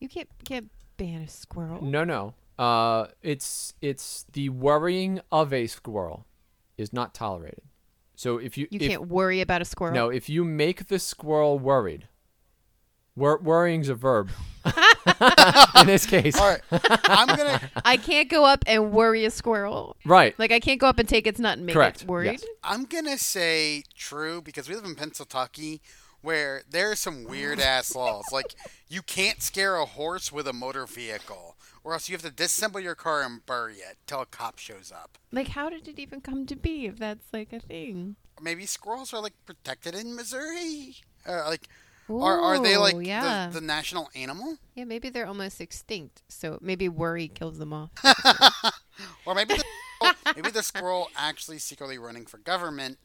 [0.00, 1.82] You can't can't ban a squirrel.
[1.84, 2.34] No, no.
[2.58, 6.26] Uh, it's it's the worrying of a squirrel
[6.76, 7.62] is not tolerated.
[8.16, 9.94] So if you You if, can't worry about a squirrel.
[9.94, 12.08] no if you make the squirrel worried,
[13.16, 14.30] wor- worrying's a verb.
[15.80, 16.60] in this case, All right,
[17.04, 19.96] I'm gonna I can't go up and worry a squirrel.
[20.04, 20.36] right?
[20.38, 22.02] Like I can't go up and take its nut and make Correct.
[22.02, 22.32] it worried.
[22.32, 22.44] Yes.
[22.62, 25.78] I'm gonna say true because we live in Pennsylvania,
[26.20, 28.26] where there are some weird ass laws.
[28.32, 28.54] Like
[28.88, 32.82] you can't scare a horse with a motor vehicle, or else you have to disassemble
[32.82, 35.18] your car and bury it till a cop shows up.
[35.32, 38.16] Like how did it even come to be if that's like a thing?
[38.40, 40.96] Maybe squirrels are like protected in Missouri.
[41.26, 41.68] Uh, like,
[42.08, 43.48] are are they like yeah.
[43.48, 44.58] the, the national animal?
[44.74, 46.22] Yeah, maybe they're almost extinct.
[46.28, 47.90] So maybe worry kills them off.
[49.26, 52.98] Or maybe the, maybe the squirrel actually secretly running for government.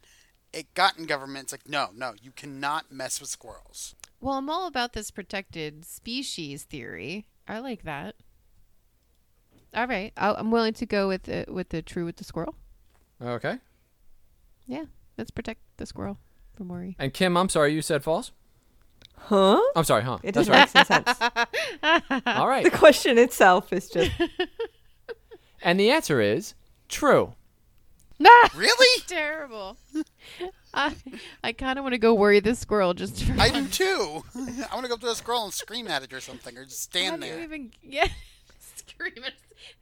[0.54, 1.46] It got in government.
[1.46, 3.96] It's like, no, no, you cannot mess with squirrels.
[4.22, 7.26] well, I'm all about this protected species theory.
[7.48, 8.16] I like that.
[9.76, 12.56] All right, I'll, I'm willing to go with the with the true with the squirrel.
[13.22, 13.58] Okay.
[14.68, 14.86] Yeah,
[15.18, 16.20] let's protect the squirrel
[16.56, 16.96] from worry.
[17.00, 18.32] And Kim, I'm sorry, you said false.
[19.18, 19.60] Huh?
[19.76, 20.20] I'm sorry, huh?
[20.22, 20.76] It That's doesn't right.
[20.76, 22.24] make sense.
[22.28, 22.64] All right.
[22.64, 24.12] The question itself is just
[25.64, 26.54] And the answer is
[26.90, 27.34] true.
[28.56, 29.02] Really?
[29.08, 29.78] Terrible.
[30.74, 30.96] I
[31.44, 34.24] I kind of want to go worry this squirrel just for I do too.
[34.36, 36.66] I want to go up to a squirrel and scream at it or something, or
[36.66, 37.40] just stand there.
[37.40, 37.60] How stand do you there.
[37.60, 38.12] even get
[38.60, 39.32] screaming.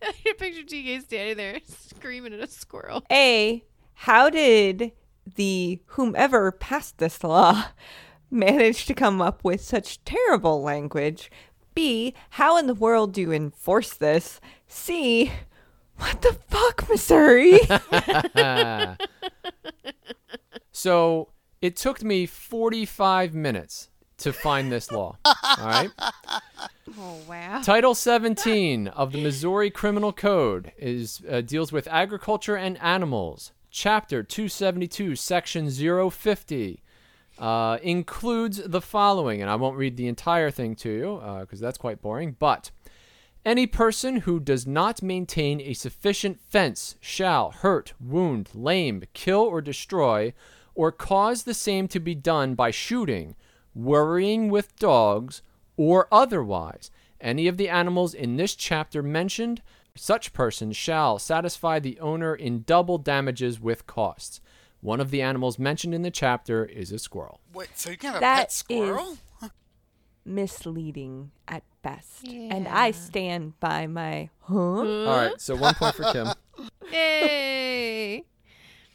[0.02, 3.04] I picture of TK standing there screaming at a squirrel.
[3.12, 3.64] A,
[3.94, 4.92] how did
[5.36, 7.66] the whomever passed this law
[8.30, 11.32] manage to come up with such terrible language?
[11.74, 14.42] B, how in the world do you enforce this?
[14.68, 15.32] C,
[16.02, 17.60] what the fuck, Missouri?
[20.72, 21.30] So
[21.62, 25.18] it took me 45 minutes to find this law.
[25.26, 25.92] All right.
[26.98, 27.62] Oh wow.
[27.62, 33.52] Title 17 of the Missouri Criminal Code is uh, deals with agriculture and animals.
[33.70, 36.84] Chapter 272, Section 050
[37.38, 41.78] uh, includes the following, and I won't read the entire thing to you because that's
[41.78, 42.36] quite boring.
[42.40, 42.72] But
[43.46, 49.62] any person who does not maintain a sufficient fence shall hurt, wound, lame, kill, or
[49.62, 50.34] destroy,
[50.76, 53.36] or cause the same to be done by shooting,
[53.74, 55.42] worrying with dogs,
[55.78, 59.62] or otherwise any of the animals in this chapter mentioned,
[59.96, 64.40] such person shall satisfy the owner in double damages with costs.
[64.80, 67.40] One of the animals mentioned in the chapter is a squirrel.
[67.54, 69.12] Wait, so you can have a That pet squirrel?
[69.12, 69.22] is-
[70.26, 72.28] Misleading at best.
[72.28, 74.56] And I stand by my huh?
[74.56, 76.28] All right, so one point for Kim.
[76.92, 78.24] Yay!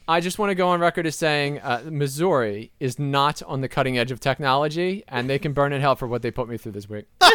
[0.08, 3.68] I just want to go on record as saying uh, Missouri is not on the
[3.68, 6.56] cutting edge of technology, and they can burn in hell for what they put me
[6.56, 7.06] through this week.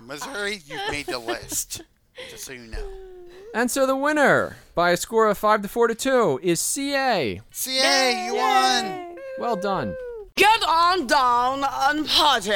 [0.00, 1.82] Missouri, you've made the list.
[2.30, 2.88] Just so you know.
[3.54, 7.40] And so the winner, by a score of five to four to two, is CA.
[7.52, 9.16] CA, you won!
[9.38, 9.94] Well done.
[10.36, 12.50] Get on down and party.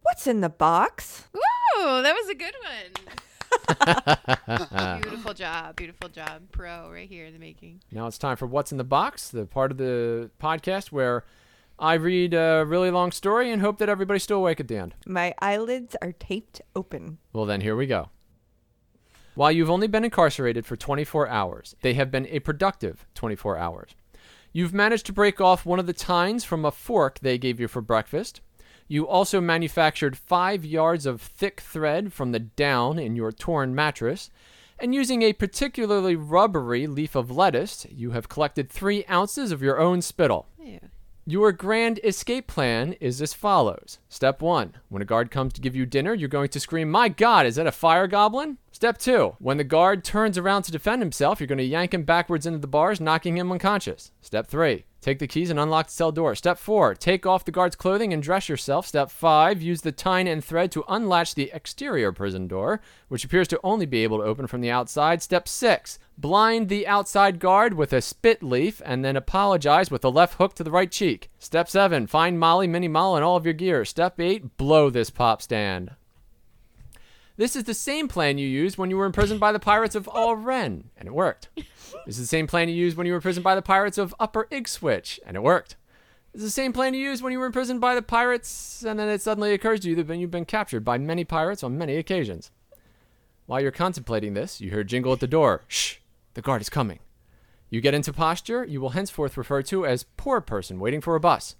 [0.00, 1.28] What's in the box?
[1.36, 2.94] Ooh, that was a good one.
[5.02, 7.82] beautiful job, beautiful job, pro right here in the making.
[7.92, 11.26] Now it's time for What's in the Box, the part of the podcast where
[11.78, 14.94] I read a really long story and hope that everybody's still awake at the end.
[15.06, 17.18] My eyelids are taped open.
[17.34, 18.08] Well, then here we go.
[19.34, 23.90] While you've only been incarcerated for 24 hours, they have been a productive 24 hours.
[24.58, 27.68] You've managed to break off one of the tines from a fork they gave you
[27.68, 28.40] for breakfast.
[28.88, 34.30] You also manufactured five yards of thick thread from the down in your torn mattress.
[34.80, 39.78] And using a particularly rubbery leaf of lettuce, you have collected three ounces of your
[39.78, 40.48] own spittle.
[40.60, 40.80] Ew.
[41.24, 44.00] Your grand escape plan is as follows.
[44.08, 47.08] Step one, when a guard comes to give you dinner, you're going to scream, My
[47.08, 48.58] God, is that a fire goblin?
[48.78, 52.04] Step two, when the guard turns around to defend himself, you're going to yank him
[52.04, 54.12] backwards into the bars, knocking him unconscious.
[54.20, 56.36] Step three, take the keys and unlock the cell door.
[56.36, 58.86] Step four, take off the guard's clothing and dress yourself.
[58.86, 63.48] Step five, use the tine and thread to unlatch the exterior prison door, which appears
[63.48, 65.22] to only be able to open from the outside.
[65.22, 70.08] Step six, blind the outside guard with a spit leaf and then apologize with a
[70.08, 71.32] left hook to the right cheek.
[71.40, 73.84] Step seven, find Molly, Minnie Mall, and all of your gear.
[73.84, 75.96] Step eight, blow this pop stand.
[77.38, 80.08] This is the same plan you used when you were imprisoned by the pirates of
[80.08, 81.48] All Ren, and it worked.
[81.54, 84.12] This is the same plan you used when you were imprisoned by the pirates of
[84.18, 85.76] Upper Igswitch, and it worked.
[86.32, 88.98] This is the same plan you used when you were imprisoned by the pirates, and
[88.98, 91.94] then it suddenly occurs to you that you've been captured by many pirates on many
[91.94, 92.50] occasions.
[93.46, 95.62] While you're contemplating this, you hear a jingle at the door.
[95.68, 95.98] Shh,
[96.34, 96.98] the guard is coming.
[97.70, 101.20] You get into posture you will henceforth refer to as poor person waiting for a
[101.20, 101.54] bus.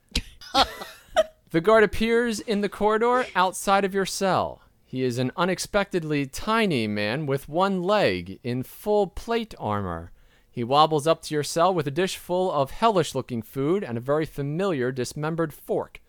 [1.51, 4.63] the guard appears in the corridor outside of your cell.
[4.91, 10.13] He is an unexpectedly tiny man with one leg in full plate armor.
[10.51, 13.99] He wobbles up to your cell with a dish full of hellish looking food and
[13.99, 16.01] a very familiar dismembered fork.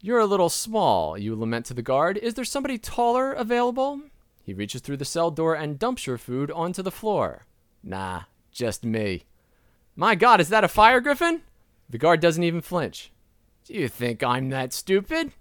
[0.00, 2.16] You're a little small, you lament to the guard.
[2.18, 4.00] Is there somebody taller available?
[4.42, 7.46] He reaches through the cell door and dumps your food onto the floor.
[7.84, 9.26] Nah, just me.
[9.94, 11.42] My god, is that a fire griffin?
[11.88, 13.12] The guard doesn't even flinch.
[13.64, 15.34] Do you think I'm that stupid?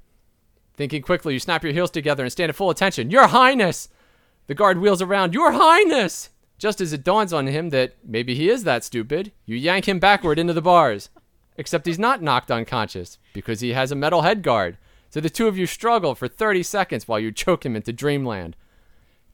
[0.80, 3.12] Thinking quickly, you snap your heels together and stand at full attention.
[3.12, 3.90] Your Highness!
[4.48, 5.34] The guard wheels around.
[5.34, 6.30] Your Highness!
[6.58, 10.00] Just as it dawns on him that maybe he is that stupid, you yank him
[10.00, 11.10] backward into the bars.
[11.58, 14.78] Except he's not knocked unconscious because he has a metal head guard.
[15.10, 18.56] So the two of you struggle for 30 seconds while you choke him into dreamland.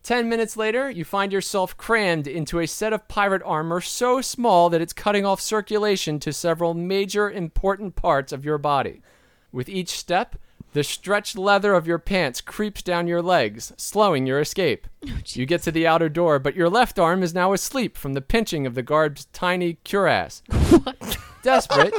[0.01, 4.71] Ten minutes later, you find yourself crammed into a set of pirate armor so small
[4.71, 9.03] that it's cutting off circulation to several major important parts of your body.
[9.51, 10.37] With each step,
[10.75, 14.87] the stretched leather of your pants creeps down your legs, slowing your escape.
[15.07, 18.11] Oh, you get to the outer door, but your left arm is now asleep from
[18.11, 20.43] the pinching of the guard's tiny cuirass.
[21.43, 21.93] Desperate,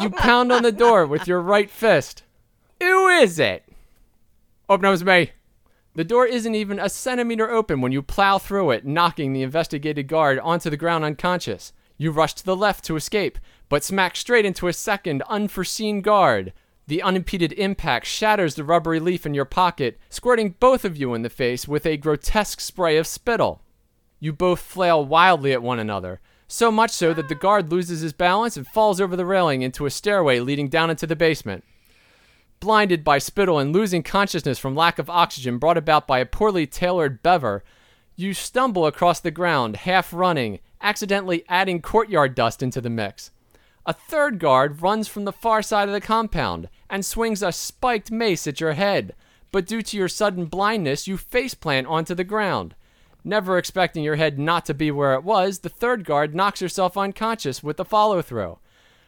[0.00, 2.24] you pound on the door with your right fist.
[2.80, 3.62] Who is it?
[4.68, 5.30] Open up, it's me.
[5.94, 10.08] The door isn't even a centimeter open when you plow through it, knocking the investigated
[10.08, 11.72] guard onto the ground unconscious.
[11.96, 16.52] You rush to the left to escape, but smack straight into a second unforeseen guard.
[16.88, 21.22] The unimpeded impact shatters the rubbery leaf in your pocket, squirting both of you in
[21.22, 23.60] the face with a grotesque spray of spittle.
[24.20, 28.12] You both flail wildly at one another, so much so that the guard loses his
[28.12, 31.64] balance and falls over the railing into a stairway leading down into the basement.
[32.60, 36.68] Blinded by spittle and losing consciousness from lack of oxygen brought about by a poorly
[36.68, 37.64] tailored bever,
[38.14, 43.32] you stumble across the ground, half running, accidentally adding courtyard dust into the mix.
[43.88, 48.10] A third guard runs from the far side of the compound and swings a spiked
[48.10, 49.14] mace at your head,
[49.52, 52.74] but due to your sudden blindness, you faceplant onto the ground.
[53.22, 56.96] Never expecting your head not to be where it was, the third guard knocks herself
[56.96, 58.58] unconscious with a follow throw.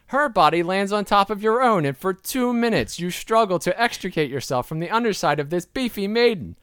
[0.07, 3.79] Her body lands on top of your own, and for two minutes you struggle to
[3.81, 6.55] extricate yourself from the underside of this beefy maiden.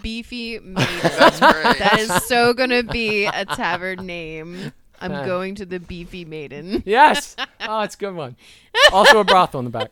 [0.00, 1.00] Beefy maiden.
[1.02, 4.72] That's that is so gonna be a tavern name.
[5.00, 5.24] I'm Uh.
[5.24, 6.82] going to the Beefy Maiden.
[6.86, 7.36] Yes!
[7.60, 8.36] Oh, it's a good one.
[8.92, 9.90] Also a brothel in the back.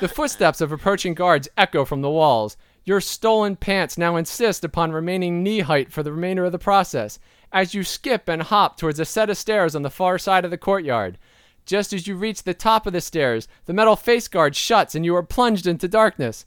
[0.00, 2.56] the footsteps of approaching guards echo from the walls.
[2.84, 7.18] Your stolen pants now insist upon remaining knee height for the remainder of the process
[7.52, 10.50] as you skip and hop towards a set of stairs on the far side of
[10.50, 11.18] the courtyard.
[11.64, 15.04] Just as you reach the top of the stairs, the metal face guard shuts and
[15.04, 16.44] you are plunged into darkness.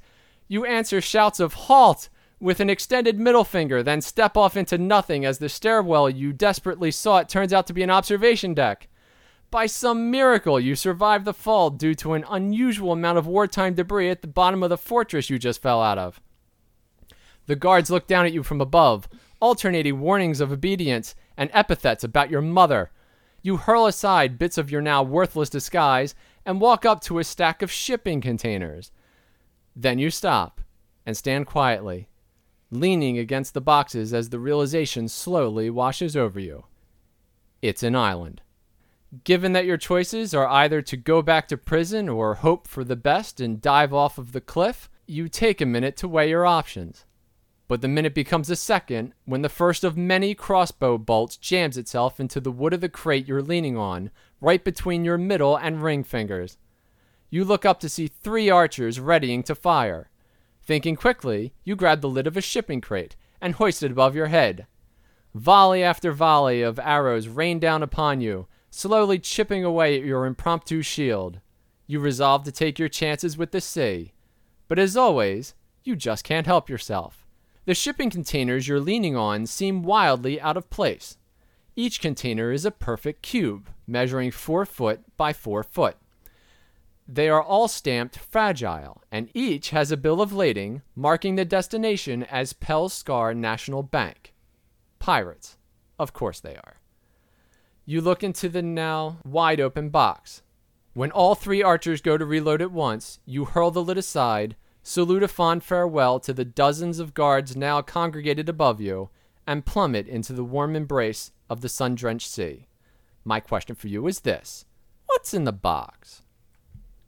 [0.50, 2.10] You answer shouts of halt
[2.46, 6.92] with an extended middle finger, then step off into nothing as the stairwell you desperately
[6.92, 8.88] sought turns out to be an observation deck.
[9.50, 14.12] By some miracle, you survive the fall due to an unusual amount of wartime debris
[14.12, 16.22] at the bottom of the fortress you just fell out of.
[17.48, 22.30] The guards look down at you from above, alternating warnings of obedience and epithets about
[22.30, 22.92] your mother.
[23.42, 26.14] You hurl aside bits of your now worthless disguise
[26.46, 28.92] and walk up to a stack of shipping containers.
[29.76, 30.62] Then you stop
[31.08, 32.08] and stand quietly,
[32.76, 36.66] leaning against the boxes as the realization slowly washes over you.
[37.62, 38.42] It's an island.
[39.24, 42.96] Given that your choices are either to go back to prison or hope for the
[42.96, 47.06] best and dive off of the cliff, you take a minute to weigh your options.
[47.68, 52.20] But the minute becomes a second when the first of many crossbow bolts jams itself
[52.20, 56.04] into the wood of the crate you're leaning on, right between your middle and ring
[56.04, 56.58] fingers.
[57.30, 60.10] You look up to see three archers readying to fire.
[60.66, 64.28] Thinking quickly, you grab the lid of a shipping crate and hoist it above your
[64.28, 64.66] head.
[65.36, 70.82] Volley after volley of arrows rain down upon you, slowly chipping away at your impromptu
[70.82, 71.40] shield.
[71.86, 74.14] You resolve to take your chances with the sea.
[74.68, 75.54] But as always,
[75.84, 77.28] you just can't help yourself.
[77.66, 81.18] The shipping containers you're leaning on seem wildly out of place.
[81.76, 85.98] Each container is a perfect cube, measuring 4 foot by 4 foot.
[87.08, 92.24] They are all stamped fragile, and each has a bill of lading marking the destination
[92.24, 94.34] as Pelskar National Bank.
[94.98, 95.58] Pirates.
[96.00, 96.80] Of course they are.
[97.86, 100.42] You look into the now wide open box.
[100.96, 105.22] When all three archers go to reload at once, you hurl the lid aside, salute
[105.22, 109.10] a fond farewell to the dozens of guards now congregated above you,
[109.46, 112.68] and plummet into the warm embrace of the sun drenched sea.
[113.24, 114.66] My question for you is this
[115.06, 116.24] What's in the box?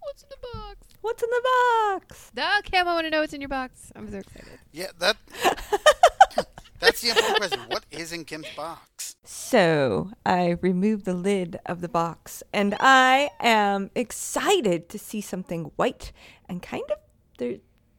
[0.08, 0.88] What's in the box?
[1.02, 2.32] What's in the box?
[2.60, 3.92] Okay, I want to know what's in your box.
[3.96, 4.60] I'm so excited.
[4.72, 5.18] Yeah, that.
[6.80, 7.60] that's the important question.
[7.68, 9.18] What is in Kim's box?
[9.26, 15.72] So I remove the lid of the box and I am excited to see something
[15.76, 16.14] white
[16.48, 17.00] and kind of
[17.38, 17.58] there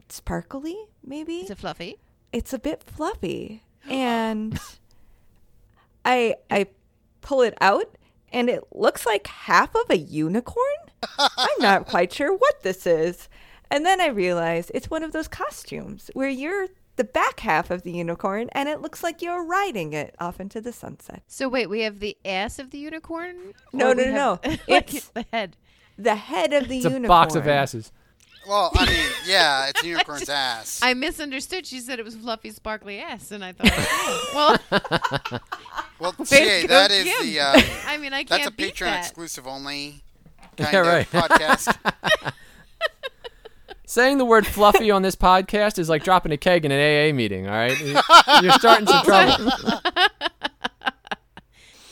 [0.09, 1.41] sparkly, maybe.
[1.41, 1.99] Is it fluffy?
[2.31, 4.59] it's a bit fluffy and
[6.05, 6.65] i i
[7.21, 7.95] pull it out
[8.31, 10.65] and it looks like half of a unicorn
[11.17, 13.29] i'm not quite sure what this is
[13.71, 17.83] and then i realize it's one of those costumes where you're the back half of
[17.83, 21.67] the unicorn and it looks like you're riding it off into the sunset So wait,
[21.69, 23.53] we have the ass of the unicorn?
[23.71, 24.49] No, no, no, have, no.
[24.67, 25.55] like, It's- the head.
[25.97, 27.93] the head of the It's unicorn a box of asses.
[28.47, 30.79] Well, I mean, yeah, it's a unicorn's ass.
[30.81, 31.65] I misunderstood.
[31.67, 35.39] She said it was fluffy, sparkly ass, and I thought, oh, well,
[35.99, 37.27] well, Way CA, to go, that is Kim.
[37.27, 37.39] the.
[37.41, 38.99] Um, I mean, I can't that's a beat Patreon that.
[39.05, 40.01] exclusive only
[40.59, 41.09] kind Yeah, of right.
[41.11, 42.33] podcast.
[43.85, 47.11] Saying the word fluffy on this podcast is like dropping a keg in an AA
[47.15, 47.79] meeting, all right?
[47.79, 47.93] You-
[48.43, 49.51] You're starting some trouble.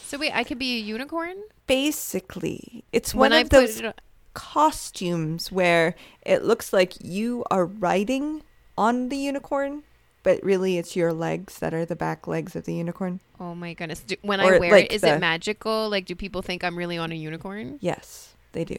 [0.06, 3.82] So wait, I could be a unicorn basically it's when one I of put those
[3.82, 3.94] on-
[4.34, 8.42] costumes where it looks like you are riding
[8.78, 9.84] on the unicorn,
[10.24, 13.20] but really it's your legs that are the back legs of the unicorn.
[13.40, 14.00] Oh my goodness!
[14.00, 15.90] Do, when Or, I wear like, it, is the- it magical?
[15.90, 17.78] Like, do people think I'm really on a unicorn?
[17.82, 18.78] Yes, they do.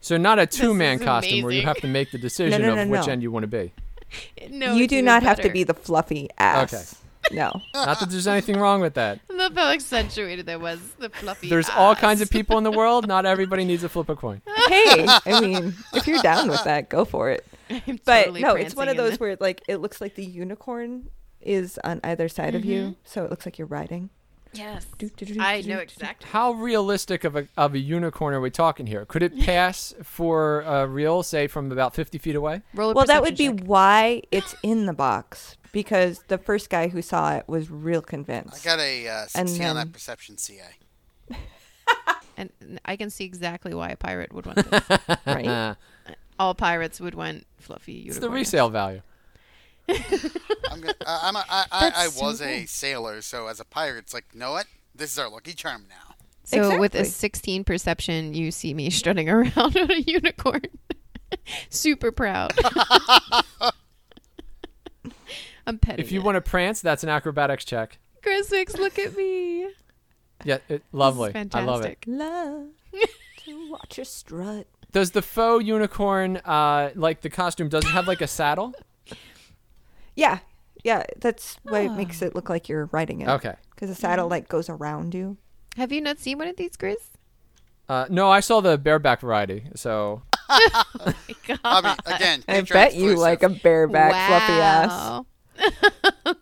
[0.00, 2.76] So not a two-man is costume where you have to make the decision no, of
[2.76, 3.12] no, which no.
[3.12, 3.72] end you want to be.
[4.48, 6.72] No, you do even not have to be the fluffy ass.
[6.72, 7.34] Okay.
[7.36, 7.60] No.
[7.74, 9.20] Not that there's anything wrong with that.
[9.30, 10.78] I love how accentuated that was.
[10.98, 11.50] The fluffy.
[11.50, 13.06] There's all kinds of people in the world.
[13.06, 14.40] Not everybody needs to flip a coin.
[14.68, 17.44] Hey, I mean, if you're down with that, go for it.
[17.70, 19.20] I'm But totally no, it's one of those this.
[19.20, 21.10] where like it looks like the unicorn
[21.42, 22.70] is on either side of Mm-hmm.
[22.70, 24.08] you, so it looks like you're riding.
[24.52, 24.86] Yes.
[24.98, 26.28] Do, do, do, I do, know exactly.
[26.30, 29.04] How realistic of a of a unicorn are we talking here?
[29.04, 32.62] Could it pass for uh, real, say from about 50 feet away?
[32.74, 37.02] Roll Well, that would be why it's in the box because the first guy who
[37.02, 38.66] saw it was real convinced.
[38.66, 40.62] I got a uh, And 60 on then- that perception CA.
[42.36, 42.50] and
[42.84, 44.98] I can see exactly why a pirate would want this.
[45.26, 45.76] right?
[46.38, 48.10] all pirates would want fluffy unicorn.
[48.10, 49.02] It's the resale value.
[50.70, 52.66] I'm gonna, uh, I'm a, I, I, I That's so was a cool.
[52.66, 54.66] sailor, so as a pirate, it's like, you know what?
[54.94, 56.14] This is our lucky charm now.
[56.44, 60.62] So with a 16 perception, you see me strutting around on a unicorn.
[61.70, 62.52] Super proud.
[65.66, 66.24] I'm petting If you it.
[66.24, 67.98] want to prance, that's an acrobatics check.
[68.22, 69.68] Griswick, look at me.
[70.44, 71.32] Yeah, it, lovely.
[71.34, 71.98] I love it.
[72.00, 72.04] fantastic.
[72.06, 72.66] Love
[73.44, 74.66] to watch you strut.
[74.92, 78.72] Does the faux unicorn, uh, like the costume, does it have like a saddle?
[80.18, 80.40] Yeah,
[80.82, 81.04] yeah.
[81.20, 83.28] That's why it makes it look like you're riding it.
[83.28, 83.54] Okay.
[83.70, 85.36] Because the saddle like goes around you.
[85.76, 86.96] Have you not seen one of these, Grizz?
[87.88, 89.62] Uh, no, I saw the bareback variety.
[89.76, 90.74] So I
[91.06, 93.18] mean, again, I Patreon bet you exclusive.
[93.18, 95.24] like a bareback fluffy ass.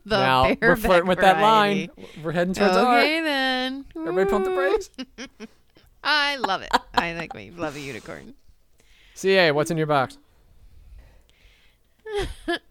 [0.05, 1.89] The now we're bareback flirting with that line.
[1.97, 2.21] variety.
[2.23, 2.99] We're heading towards art.
[3.03, 3.85] Okay then.
[3.97, 4.91] Everybody pump the brakes.
[6.03, 6.71] I love it.
[6.95, 7.51] I like me.
[7.51, 8.35] Love a unicorn.
[9.15, 10.19] CA, what's in your box?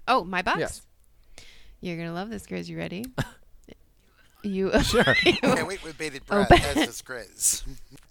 [0.08, 0.60] Oh, my box.
[0.60, 0.82] Yes.
[1.86, 2.68] You're gonna love this, Grizz.
[2.68, 3.06] You ready?
[4.44, 5.04] you Sure.
[5.14, 6.66] Can't wait with bated breath bet.
[6.76, 7.62] as this Grizz.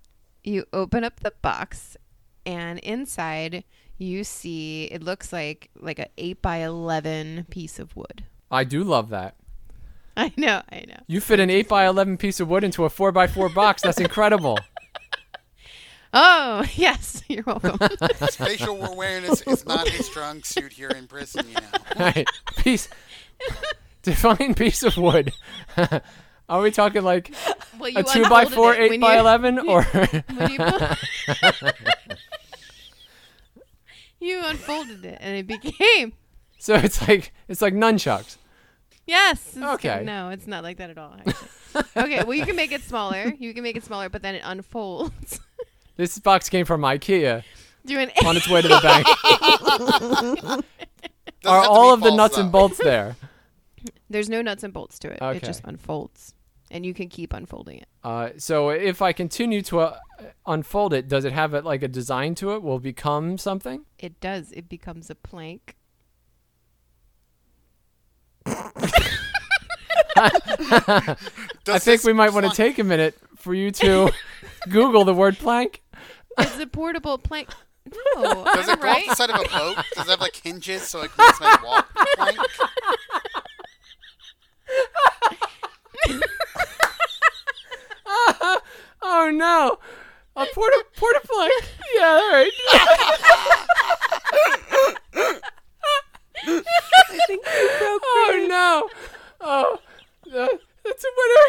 [0.44, 1.96] you open up the box,
[2.46, 3.64] and inside
[3.98, 8.22] you see it looks like like a eight by eleven piece of wood.
[8.48, 9.34] I do love that.
[10.16, 10.62] I know.
[10.70, 11.00] I know.
[11.08, 13.82] You fit an 8 by 11 piece of wood into a 4 by 4 box.
[13.82, 14.60] That's incredible.
[16.16, 17.76] Oh yes, you're welcome.
[18.30, 21.68] Facial awareness is not a strong suit here in prison, you know.
[21.98, 22.24] right.
[22.58, 22.88] Piece.
[24.02, 25.32] Define piece of wood.
[26.48, 27.34] Are we talking like
[27.78, 29.58] well, a two by four, it 8 when by you- 11?
[29.60, 29.86] Or.
[30.50, 30.58] you
[34.20, 36.12] you unfolded it and it became
[36.58, 38.38] so it's like it's like nunchucks.
[39.06, 39.98] yes Okay.
[39.98, 40.06] good.
[40.06, 41.16] no it's not like that at all
[41.96, 44.42] okay well you can make it smaller you can make it smaller but then it
[44.44, 45.40] unfolds
[45.96, 47.44] This box came from IKEA
[47.86, 48.80] do an on its way to the
[50.54, 50.64] bank.
[51.44, 53.16] Doesn't Are all be of the false, nuts and bolts there?
[54.10, 55.36] there's no nuts and bolts to it Okay.
[55.36, 56.34] it just unfolds
[56.70, 59.98] and you can keep unfolding it Uh, so if I continue to uh,
[60.46, 62.62] unfold it, does it have it like a design to it?
[62.62, 63.84] Will it become something?
[63.98, 65.76] it does it becomes a plank
[70.16, 74.10] I think we might want to take a minute for you to
[74.68, 75.82] Google the word plank.
[76.38, 77.48] it's a portable plank
[78.16, 79.76] no Does it go off the side of a boat?
[79.94, 82.38] Does it have like hinges so it makes my walk plank?
[89.06, 89.78] Oh no,
[90.34, 91.62] a porta porta plank.
[91.94, 92.50] Yeah, all right.
[98.06, 98.88] oh no.
[99.40, 99.78] Oh,
[100.24, 101.44] the, that's a winner.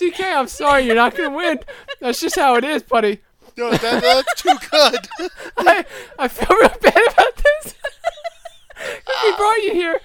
[0.00, 1.60] TK, I'm sorry, you're not gonna win.
[2.00, 3.20] That's just how it is, buddy.
[3.58, 5.30] No, that, that's too good.
[5.58, 5.84] I,
[6.18, 7.74] I feel real bad about this.
[9.24, 10.00] we brought you here,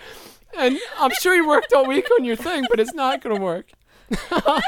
[0.57, 3.71] and I'm sure you worked all week on your thing, but it's not to work.
[4.09, 4.61] the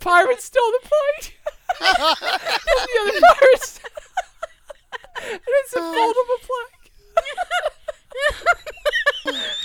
[0.00, 1.34] pirate stole the plate.
[1.80, 1.96] the
[3.00, 3.80] other pirates.
[5.22, 5.82] and it's a uh.
[5.82, 6.80] foldable plank.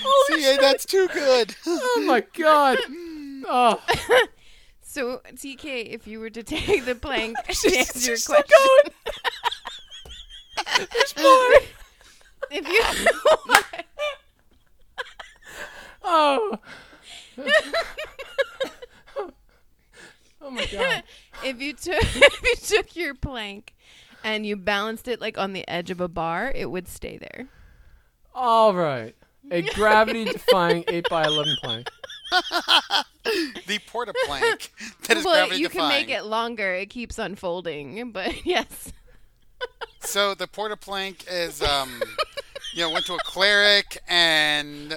[0.02, 1.56] Holy CA, that's too good.
[1.66, 2.80] Oh my god.
[3.46, 3.82] Oh,
[4.82, 8.92] so tk if you were to take the plank to she's, answer your question going.
[10.92, 11.54] There's more.
[12.52, 12.82] if you
[16.08, 16.60] Oh.
[20.42, 21.04] oh my god.
[21.44, 23.74] if you took if you took your plank
[24.24, 27.48] and you balanced it like on the edge of a bar, it would stay there.
[28.34, 29.16] All right.
[29.52, 31.90] A gravity defying 8 by 11 plank.
[33.66, 34.72] The porta plank
[35.08, 36.76] that is well, gravity you can make it longer.
[36.76, 38.94] It keeps unfolding, but yes.
[40.02, 42.04] So the porta plank is, um,
[42.76, 44.96] you know, went to a cleric, and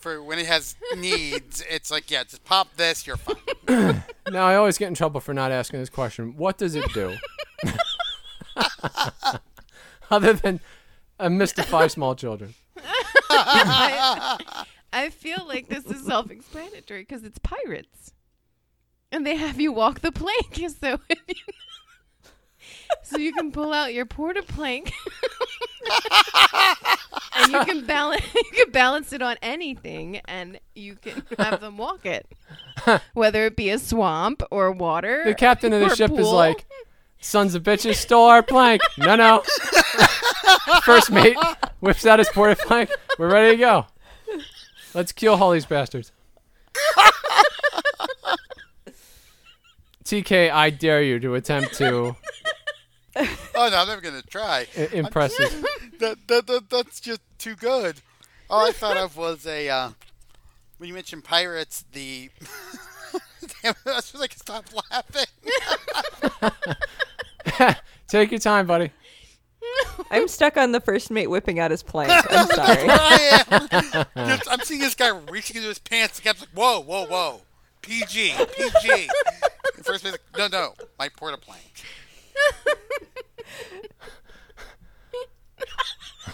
[0.00, 4.02] for when it has needs, it's like, yeah, just pop this, you're fine.
[4.30, 6.36] Now I always get in trouble for not asking this question.
[6.36, 7.16] What does it do?
[10.10, 10.60] other than
[11.18, 12.54] uh, mystify small children.
[14.92, 18.12] I, feel like this is self-explanatory because it's pirates,
[19.12, 20.58] and they have you walk the plank.
[20.80, 21.34] So, if you,
[23.02, 24.92] so you can pull out your porta plank,
[27.36, 31.78] and you can balance you can balance it on anything, and you can have them
[31.78, 32.26] walk it,
[33.14, 35.22] whether it be a swamp or water.
[35.24, 36.66] The captain of the ship is like,
[37.20, 39.42] "Sons of bitches stole our plank." No, no.
[40.82, 41.36] First mate
[41.80, 42.90] whips out his porta plank.
[43.18, 43.86] We're ready to go.
[44.94, 46.12] Let's kill all these bastards.
[50.04, 52.16] TK, I dare you to attempt to
[53.16, 54.66] Oh no, I'm never gonna try.
[54.76, 55.52] i- impress us.
[55.98, 58.00] that, that, that that's just too good.
[58.48, 59.90] All I thought of was a uh,
[60.78, 62.30] when you mentioned pirates, the
[63.62, 65.26] Damn, I was like, stop laughing.
[68.08, 68.90] Take your time, buddy.
[70.10, 72.10] I'm stuck on the first mate whipping out his plank.
[72.30, 72.86] I'm sorry.
[72.88, 73.44] I
[74.16, 74.40] am.
[74.50, 76.16] I'm seeing this guy reaching into his pants.
[76.16, 77.42] The captain's like, whoa, whoa, whoa,
[77.82, 79.08] PG, PG.
[79.76, 81.84] And First mate's like, no, no, my porta plank.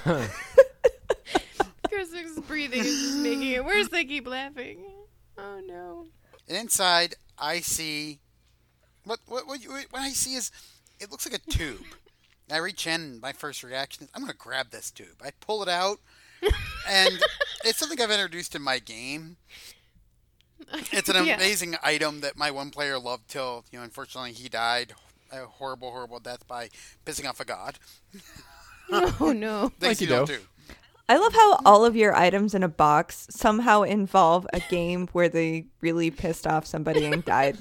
[1.88, 3.88] Chris's breathing is just making it worse.
[3.92, 4.84] I keep laughing.
[5.38, 6.06] Oh no.
[6.48, 8.20] And inside, I see
[9.04, 10.50] what what what, you, what I see is
[11.00, 11.84] it looks like a tube.
[12.50, 13.00] I reach in.
[13.00, 15.20] and My first reaction is I'm going to grab this tube.
[15.24, 15.98] I pull it out,
[16.88, 17.20] and
[17.64, 19.36] it's something I've introduced in my game.
[20.90, 21.34] It's an Yeah.
[21.36, 23.84] amazing item that my one player loved till you know.
[23.84, 24.94] Unfortunately, he died
[25.30, 26.70] a horrible, horrible death by
[27.04, 27.78] pissing off a god.
[28.90, 29.68] Oh no.
[29.80, 30.36] Things you you don't do.
[30.38, 30.42] do.
[31.08, 35.28] I love how all of your items in a box somehow involve a game where
[35.28, 37.58] they really pissed off somebody and died.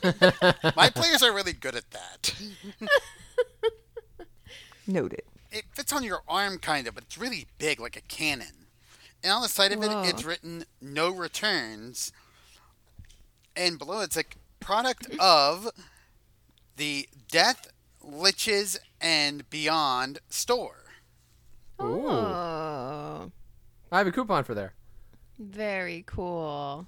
[0.75, 2.33] My players are really good at that.
[4.87, 5.23] Noted.
[5.51, 8.67] it fits on your arm kind of, but it's really big like a cannon.
[9.23, 10.03] And on the side of Whoa.
[10.03, 12.11] it, it's written "No returns,"
[13.55, 15.69] and below it's like product of
[16.77, 17.71] the Death,
[18.05, 20.83] Liches, and Beyond store.
[21.81, 22.07] Ooh.
[22.07, 23.31] Oh.
[23.91, 24.73] I have a coupon for there.
[25.39, 26.87] Very cool.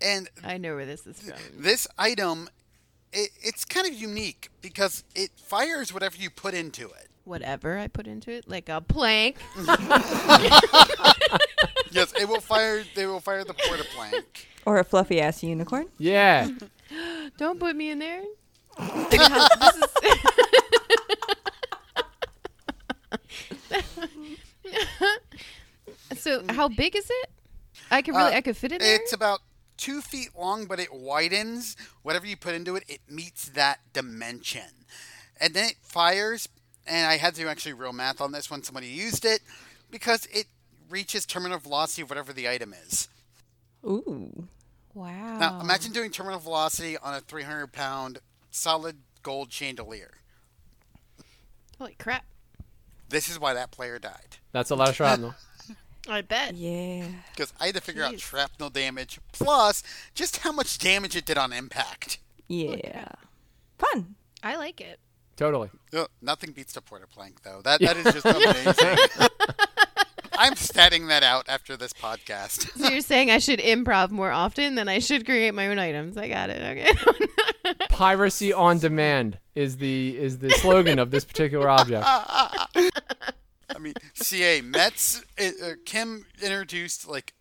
[0.00, 1.36] And I know where this is from.
[1.56, 2.48] this item,
[3.12, 7.08] it, it's kind of unique because it fires whatever you put into it.
[7.24, 9.36] Whatever I put into it, like a plank.
[11.92, 12.84] Yes, it will fire.
[12.94, 14.46] They will fire the porta plank.
[14.64, 15.88] Or a fluffy ass unicorn.
[15.98, 16.48] Yeah.
[17.36, 18.22] Don't put me in there.
[18.78, 19.88] How- this is-
[26.18, 27.30] so how big is it?
[27.90, 28.94] I could really, Uh, I could fit it there.
[28.96, 29.40] It's about
[29.80, 31.76] two feet long, but it widens.
[32.02, 34.84] Whatever you put into it, it meets that dimension.
[35.40, 36.48] And then it fires.
[36.86, 39.40] And I had to actually real math on this when somebody used it
[39.90, 40.46] because it
[40.88, 43.08] reaches terminal velocity of whatever the item is.
[43.84, 44.48] Ooh.
[44.94, 45.38] Wow.
[45.38, 48.18] Now, imagine doing terminal velocity on a 300 pound
[48.50, 50.12] solid gold chandelier.
[51.78, 52.24] Holy crap!
[53.08, 54.36] This is why that player died.
[54.52, 55.34] That's a lot of shrapnel.
[56.08, 56.54] I bet.
[56.54, 57.06] Yeah.
[57.34, 59.82] Because I had to figure out shrapnel damage plus
[60.14, 62.18] just how much damage it did on impact.
[62.48, 63.08] Yeah.
[63.78, 64.14] Fun.
[64.42, 64.98] I like it.
[65.36, 65.70] Totally.
[65.92, 67.62] No, nothing beats the porta plank, though.
[67.62, 69.28] That that is just amazing.
[70.40, 72.78] I'm statting that out after this podcast.
[72.78, 76.16] So you're saying I should improv more often than I should create my own items.
[76.16, 76.62] I got it.
[76.62, 77.74] Okay.
[77.90, 82.06] Piracy on demand is the is the slogan of this particular object.
[83.74, 85.22] I mean, CA Mets.
[85.38, 87.32] Uh, Kim introduced like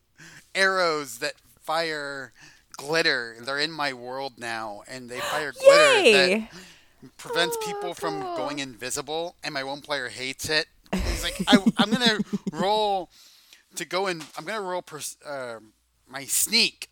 [0.56, 2.34] arrows that fire
[2.78, 3.36] glitter.
[3.42, 6.50] They're in my world now, and they fire glitter Yay!
[7.02, 9.36] that prevents Oh, people from going invisible.
[9.44, 10.68] And my one player hates it.
[10.94, 12.20] He's like, I, I'm gonna
[12.52, 13.10] roll
[13.76, 14.24] to go in.
[14.38, 15.60] I'm gonna roll pers- uh,
[16.08, 16.90] my sneak.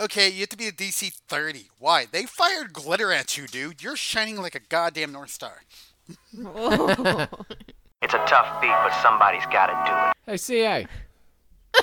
[0.00, 1.70] Okay, you have to be a DC 30.
[1.78, 2.06] Why?
[2.06, 3.82] They fired glitter at you, dude.
[3.82, 5.62] You're shining like a goddamn North Star.
[8.08, 10.14] It's a tough beat, but somebody's gotta do it.
[10.32, 10.86] Hey, CA.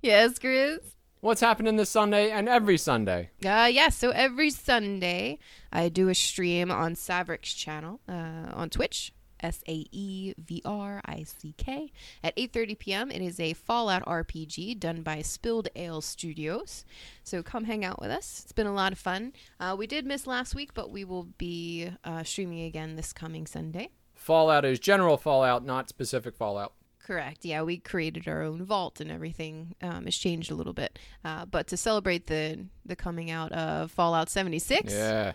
[0.00, 0.78] yes, Chris.
[1.20, 3.30] What's happening this Sunday and every Sunday?
[3.44, 5.40] Uh, yeah, so every Sunday
[5.72, 11.00] I do a stream on Saevrick's channel uh, on Twitch, S A E V R
[11.04, 11.92] I C K,
[12.22, 13.10] at 8:30 p.m.
[13.10, 16.84] It is a Fallout RPG done by Spilled Ale Studios.
[17.24, 18.40] So come hang out with us.
[18.42, 19.32] It's been a lot of fun.
[19.58, 23.46] Uh, we did miss last week, but we will be uh, streaming again this coming
[23.46, 23.90] Sunday.
[24.14, 26.74] Fallout is general Fallout, not specific Fallout.
[27.02, 27.44] Correct.
[27.44, 29.74] Yeah, we created our own vault and everything.
[29.82, 33.90] Um, has changed a little bit, uh, but to celebrate the the coming out of
[33.90, 34.92] Fallout 76.
[34.92, 35.32] Yeah.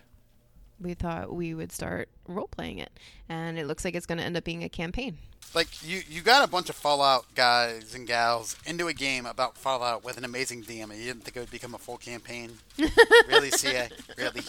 [0.79, 2.91] We thought we would start role playing it,
[3.29, 5.17] and it looks like it's going to end up being a campaign.
[5.53, 9.57] Like you, you got a bunch of Fallout guys and gals into a game about
[9.57, 12.51] Fallout with an amazing DM, and you didn't think it would become a full campaign.
[13.27, 13.89] really, CA?
[14.17, 14.41] Really?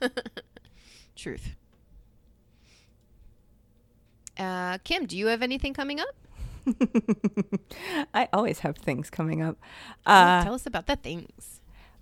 [1.16, 1.56] Truth.
[4.38, 6.14] Uh, Kim, do you have anything coming up?
[8.14, 9.56] I always have things coming up.
[10.06, 11.57] Uh, Tell us about the things.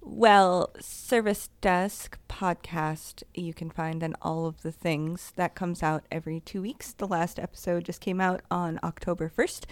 [0.08, 5.32] Well, Service Desk podcast, you can find on all of the things.
[5.34, 6.92] That comes out every two weeks.
[6.92, 9.64] The last episode just came out on October 1st.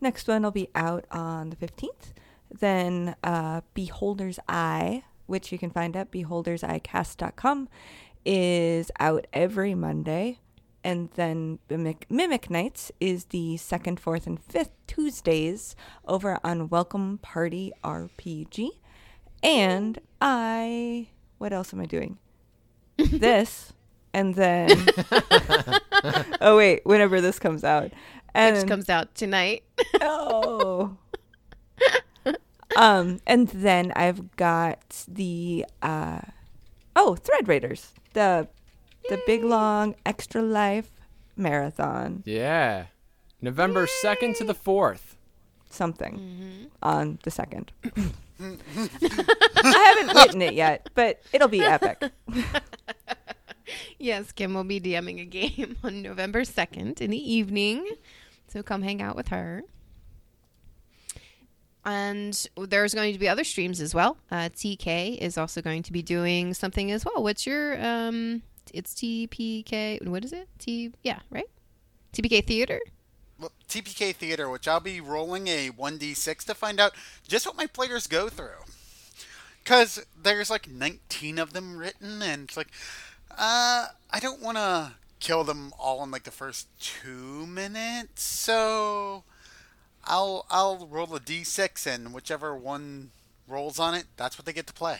[0.00, 2.12] Next one will be out on the 15th.
[2.56, 7.68] Then uh, Beholder's Eye, which you can find at beholderseyecast.com,
[8.24, 10.38] is out every Monday.
[10.84, 15.74] And then Mimic, Mimic Nights is the second, fourth, and fifth Tuesdays
[16.06, 18.79] over on Welcome Party RPG.
[19.42, 21.08] And I,
[21.38, 22.18] what else am I doing?
[22.98, 23.72] this,
[24.12, 24.70] and then,
[26.40, 27.92] oh wait, whenever this comes out,
[28.34, 29.62] and Which comes out tonight.
[30.00, 30.96] oh,
[32.76, 36.20] um, and then I've got the uh,
[36.94, 38.48] oh, Thread Raiders, the
[39.08, 40.90] the big long extra life
[41.36, 42.86] marathon, Yeah.
[43.40, 45.09] November 2nd to the 4th.
[45.70, 47.72] Something on the second.
[48.40, 52.10] I haven't written it yet, but it'll be epic.
[53.98, 57.86] yes, Kim will be DMing a game on November 2nd in the evening.
[58.48, 59.62] So come hang out with her.
[61.84, 64.18] And there's going to be other streams as well.
[64.30, 67.22] Uh, TK is also going to be doing something as well.
[67.22, 68.42] What's your um?
[68.74, 70.06] It's TPK.
[70.06, 70.48] What is it?
[70.58, 70.92] T.
[71.02, 71.48] Yeah, right.
[72.12, 72.80] TPK Theater.
[73.68, 76.92] TPK Theater, which I'll be rolling a 1d6 to find out
[77.26, 78.64] just what my players go through.
[79.62, 82.68] Because there's like 19 of them written, and it's like,
[83.30, 89.24] uh, I don't want to kill them all in like the first two minutes, so
[90.04, 93.10] I'll I'll roll a d6, and whichever one
[93.46, 94.98] rolls on it, that's what they get to play.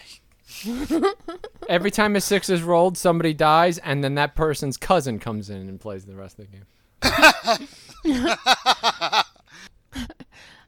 [1.69, 5.69] Every time a six is rolled, somebody dies, and then that person's cousin comes in
[5.69, 6.67] and plays the rest of the game.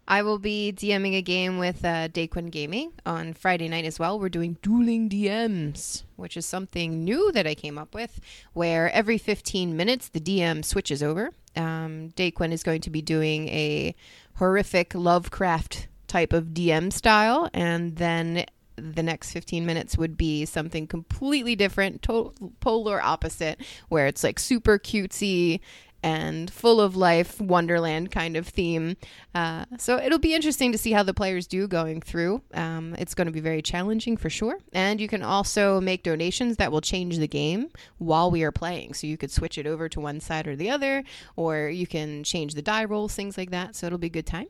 [0.08, 4.18] I will be DMing a game with uh, Daquin Gaming on Friday night as well.
[4.18, 8.20] We're doing dueling DMs, which is something new that I came up with,
[8.52, 11.30] where every 15 minutes the DM switches over.
[11.56, 13.94] Um, Daquin is going to be doing a
[14.34, 18.44] horrific Lovecraft type of DM style, and then
[18.76, 24.38] the next 15 minutes would be something completely different, to- polar opposite, where it's like
[24.38, 25.60] super cutesy
[26.02, 28.96] and full of life, Wonderland kind of theme.
[29.34, 32.42] Uh, so it'll be interesting to see how the players do going through.
[32.54, 34.58] Um, it's going to be very challenging for sure.
[34.72, 37.68] And you can also make donations that will change the game
[37.98, 38.94] while we are playing.
[38.94, 41.04] So you could switch it over to one side or the other,
[41.36, 43.76] or you can change the die rolls, things like that.
[43.76, 44.48] So it'll be a good time.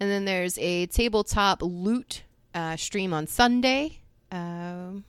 [0.00, 2.22] And then there's a tabletop loot
[2.54, 4.00] uh, stream on Sunday.
[4.32, 5.04] Um,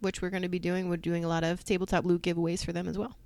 [0.00, 0.88] which we're going to be doing.
[0.88, 3.16] We're doing a lot of tabletop loot giveaways for them as well.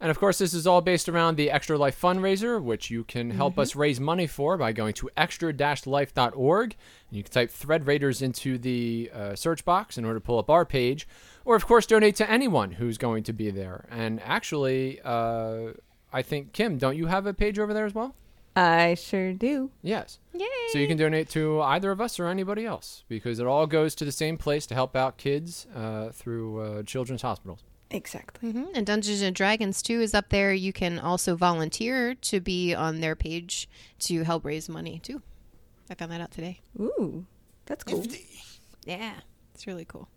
[0.00, 3.30] And of course, this is all based around the Extra Life fundraiser, which you can
[3.30, 6.76] help us raise money for by going to extra-life.org.
[7.08, 10.38] And you can type Thread Raiders into the uh, search box in order to pull
[10.38, 11.08] up our page,
[11.46, 13.86] or of course, donate to anyone who's going to be there.
[13.90, 15.72] And actually, uh,
[16.12, 18.14] I think Kim, don't you have a page over there as well?
[18.54, 19.70] I sure do.
[19.82, 20.18] Yes.
[20.32, 20.46] Yay!
[20.72, 23.94] So you can donate to either of us or anybody else because it all goes
[23.96, 27.64] to the same place to help out kids uh, through uh, children's hospitals.
[27.90, 28.50] Exactly.
[28.50, 30.52] hmm And Dungeons and Dragons 2 is up there.
[30.52, 33.68] You can also volunteer to be on their page
[34.00, 35.22] to help raise money too.
[35.88, 36.60] I found that out today.
[36.80, 37.26] Ooh,
[37.66, 38.00] that's cool.
[38.00, 38.26] Nifty.
[38.84, 39.14] Yeah,
[39.54, 40.08] it's really cool.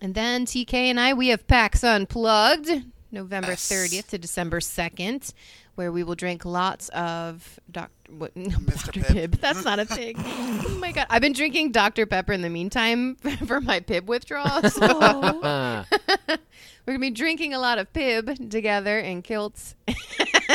[0.00, 2.70] And then TK and I, we have PAX Unplugged,
[3.10, 5.32] November 30th to December 2nd,
[5.74, 7.90] where we will drink lots of Dr.
[8.10, 8.86] What, no, Mr.
[8.86, 9.00] Dr.
[9.00, 9.28] Pibb.
[9.28, 9.40] Pibb.
[9.40, 10.14] That's not a thing.
[10.18, 11.06] oh my God.
[11.10, 12.06] I've been drinking Dr.
[12.06, 13.16] Pepper in the meantime
[13.46, 14.78] for my Pibb withdrawals.
[14.90, 15.86] Ah.
[15.88, 19.74] We're going to be drinking a lot of Pibb together in kilts.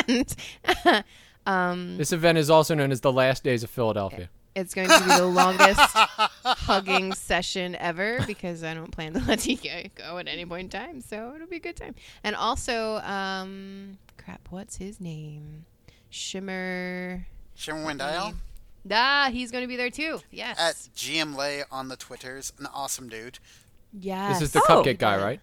[0.07, 0.35] and
[1.45, 4.29] um, This event is also known as the Last Days of Philadelphia.
[4.55, 5.79] it's going to be the longest
[6.43, 10.79] hugging session ever because I don't plan to let TK go at any point in
[10.81, 11.01] time.
[11.01, 11.93] So it'll be a good time.
[12.23, 15.65] And also, um, crap, what's his name?
[16.09, 17.27] Shimmer.
[17.55, 18.33] Shimmer Wendell
[18.91, 20.19] Ah, he's going to be there too.
[20.31, 20.59] Yes.
[20.59, 23.39] at GM Lay on the Twitters, an awesome dude.
[23.97, 24.39] yes.
[24.39, 24.83] This is the Oh.
[24.83, 25.39] cupcake guy, right?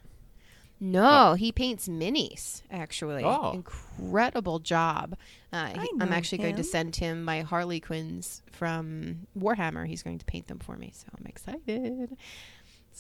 [0.83, 2.63] No, he paints minis.
[2.71, 3.53] Actually, Oh.
[3.53, 5.15] incredible job.
[5.53, 9.87] Uh, he- I I'm know actually going to send him my Harley Quinns from Warhammer.
[9.87, 12.17] He's going to paint them for me, so I'm excited.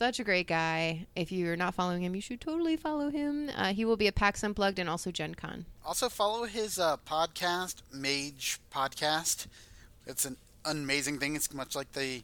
[0.00, 1.06] Such a great guy.
[1.14, 3.50] If you're not following him, you should totally follow him.
[3.54, 5.66] Uh, he will be at PAX Unplugged and also Gen Con.
[5.84, 9.46] Also, follow his uh, podcast, Mage Podcast.
[10.06, 11.36] It's an amazing thing.
[11.36, 12.22] It's much like the.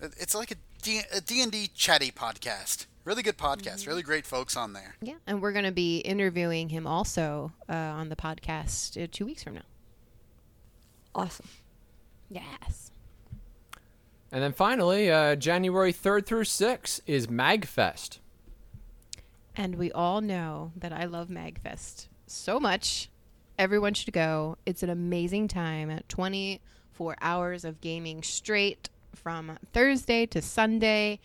[0.00, 2.86] It's like a D- a D&D chatty podcast.
[3.04, 3.86] Really good podcast.
[3.86, 4.94] Really great folks on there.
[5.02, 9.26] Yeah, and we're going to be interviewing him also uh, on the podcast uh, two
[9.26, 9.66] weeks from now.
[11.14, 11.48] Awesome.
[12.30, 12.92] Yes.
[14.34, 18.18] And then finally, uh, January 3rd through 6th is MagFest.
[19.54, 23.08] And we all know that I love MagFest so much.
[23.60, 24.58] Everyone should go.
[24.66, 26.00] It's an amazing time.
[26.08, 31.20] 24 hours of gaming straight from Thursday to Sunday.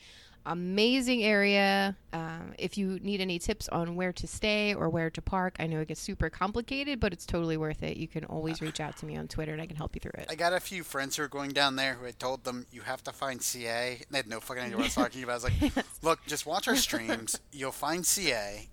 [0.50, 1.96] Amazing area.
[2.12, 5.68] Um, if you need any tips on where to stay or where to park, I
[5.68, 7.98] know it gets super complicated, but it's totally worth it.
[7.98, 10.14] You can always reach out to me on Twitter and I can help you through
[10.16, 10.26] it.
[10.28, 12.82] I got a few friends who are going down there who I told them you
[12.82, 13.98] have to find CA.
[13.98, 15.34] And they had no fucking idea what I was talking about.
[15.34, 17.40] I was like, look, just watch our streams.
[17.52, 18.70] You'll find CA.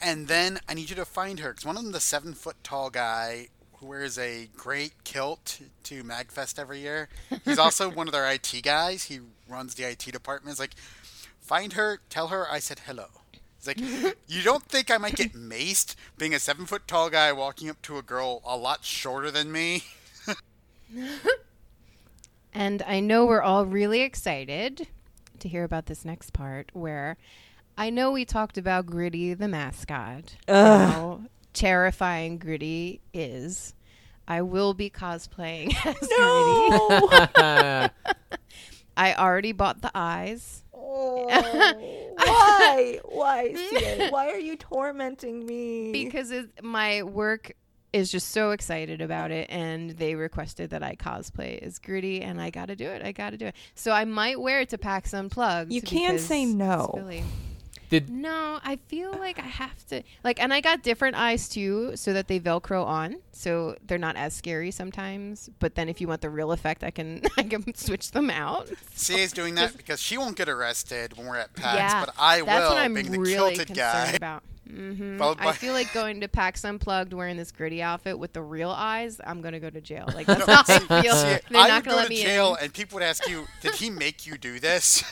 [0.00, 1.50] And then I need you to find her.
[1.50, 6.02] Because one of them, the seven foot tall guy who wears a great kilt to
[6.04, 7.10] MagFest every year,
[7.44, 9.04] he's also one of their IT guys.
[9.04, 10.52] He runs the IT department.
[10.52, 10.74] It's like,
[11.52, 13.08] find her, tell her I said hello.
[13.58, 13.78] It's like,
[14.26, 17.82] you don't think I might get maced being a seven foot tall guy walking up
[17.82, 19.84] to a girl a lot shorter than me?
[22.54, 24.86] And I know we're all really excited
[25.38, 27.16] to hear about this next part where
[27.78, 30.36] I know we talked about Gritty the mascot.
[30.46, 31.22] How
[31.54, 33.72] terrifying Gritty is.
[34.28, 35.96] I will be cosplaying as
[37.38, 37.94] Gritty.
[38.98, 40.61] I already bought the eyes.
[40.94, 43.00] Oh, why?
[43.04, 44.10] Why, CA?
[44.10, 45.92] Why are you tormenting me?
[45.92, 47.52] because it, my work
[47.92, 52.40] is just so excited about it and they requested that I cosplay as Gritty and
[52.40, 53.02] I got to do it.
[53.02, 53.54] I got to do it.
[53.74, 55.72] So I might wear it to PAX Unplugged.
[55.72, 56.92] You can't say it's no.
[56.94, 57.22] Billy.
[57.92, 61.94] Did No, I feel like I have to like and I got different eyes too
[61.94, 66.08] so that they velcro on so they're not as scary sometimes, but then if you
[66.08, 68.70] want the real effect I can I can switch them out.
[68.96, 72.04] CA's doing that because she won't get arrested when we're at PAX, yeah.
[72.06, 74.12] but I that's will, what I'm being the really kilted concerned guy.
[74.12, 74.42] about.
[74.70, 78.40] hmm Followed I feel like going to PAX Unplugged wearing this gritty outfit with the
[78.40, 79.20] real eyes.
[79.22, 80.08] I'm gonna go to jail.
[80.14, 81.14] Like that's how I feel.
[81.14, 82.64] See, They're I not would gonna go let to me jail, in.
[82.64, 85.04] and people would ask you, "Did he make you do this?"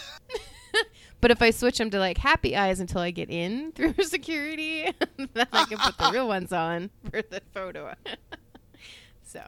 [1.21, 4.91] But if I switch them to like happy eyes until I get in through security,
[5.17, 7.95] then I can put the real ones on for the photo.
[9.23, 9.43] so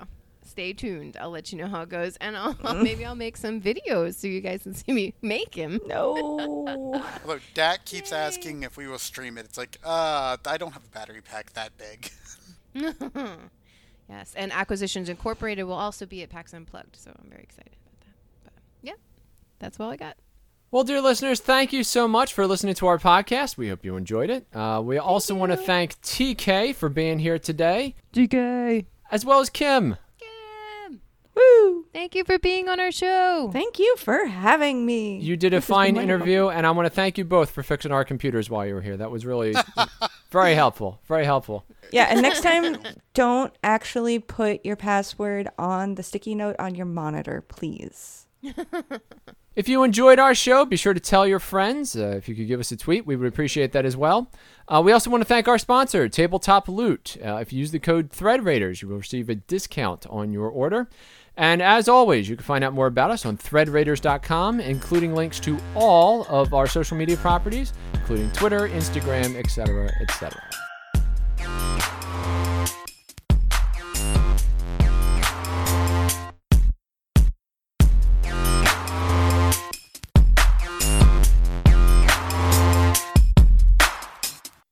[0.44, 1.16] stay tuned.
[1.19, 4.27] I'll let you know how it goes, and I'll, maybe I'll make some videos so
[4.27, 5.81] you guys can see me make him.
[5.86, 7.03] no.
[7.24, 9.47] Look, Dak keeps asking if we will stream it.
[9.47, 12.11] It's like, uh, I don't have a battery pack that big.
[14.09, 18.01] Yes, and Acquisitions Incorporated will also be at PAX Unplugged, so I'm very excited about
[18.01, 18.15] that.
[18.44, 18.93] But yeah,
[19.59, 20.16] that's all I got.
[20.73, 23.59] Well, dear listeners, thank you so much for listening to our podcast.
[23.59, 24.47] We hope you enjoyed it.
[24.55, 28.86] Uh, we also want to thank TK for being here today, TK.
[29.11, 29.99] as well as Kim.
[30.19, 31.03] Kim,
[31.35, 31.85] Woo!
[31.93, 33.51] thank you for being on our show.
[33.53, 35.19] Thank you for having me.
[35.19, 37.62] You did a This has fine interview, and I want to thank you both for
[37.62, 38.97] fixing our computers while you were here.
[38.97, 39.55] That was really
[40.31, 41.03] very helpful.
[41.07, 41.66] Very helpful.
[41.90, 42.78] Yeah, and next time,
[43.12, 48.27] don't actually put your password on the sticky note on your monitor, please.
[49.55, 51.95] If you enjoyed our show, be sure to tell your friends.
[51.95, 54.31] Uh, if you could give us a tweet, we would appreciate that as well.
[54.66, 57.19] Uh, we also want to thank our sponsor, Tabletop Loot.
[57.23, 60.89] Uh, if you use the code ThreadRaiders, you will receive a discount on your order.
[61.37, 65.59] And as always, you can find out more about us on threadraiders.com, including links to
[65.74, 70.41] all of our social media properties, including Twitter, Instagram, etc., etc.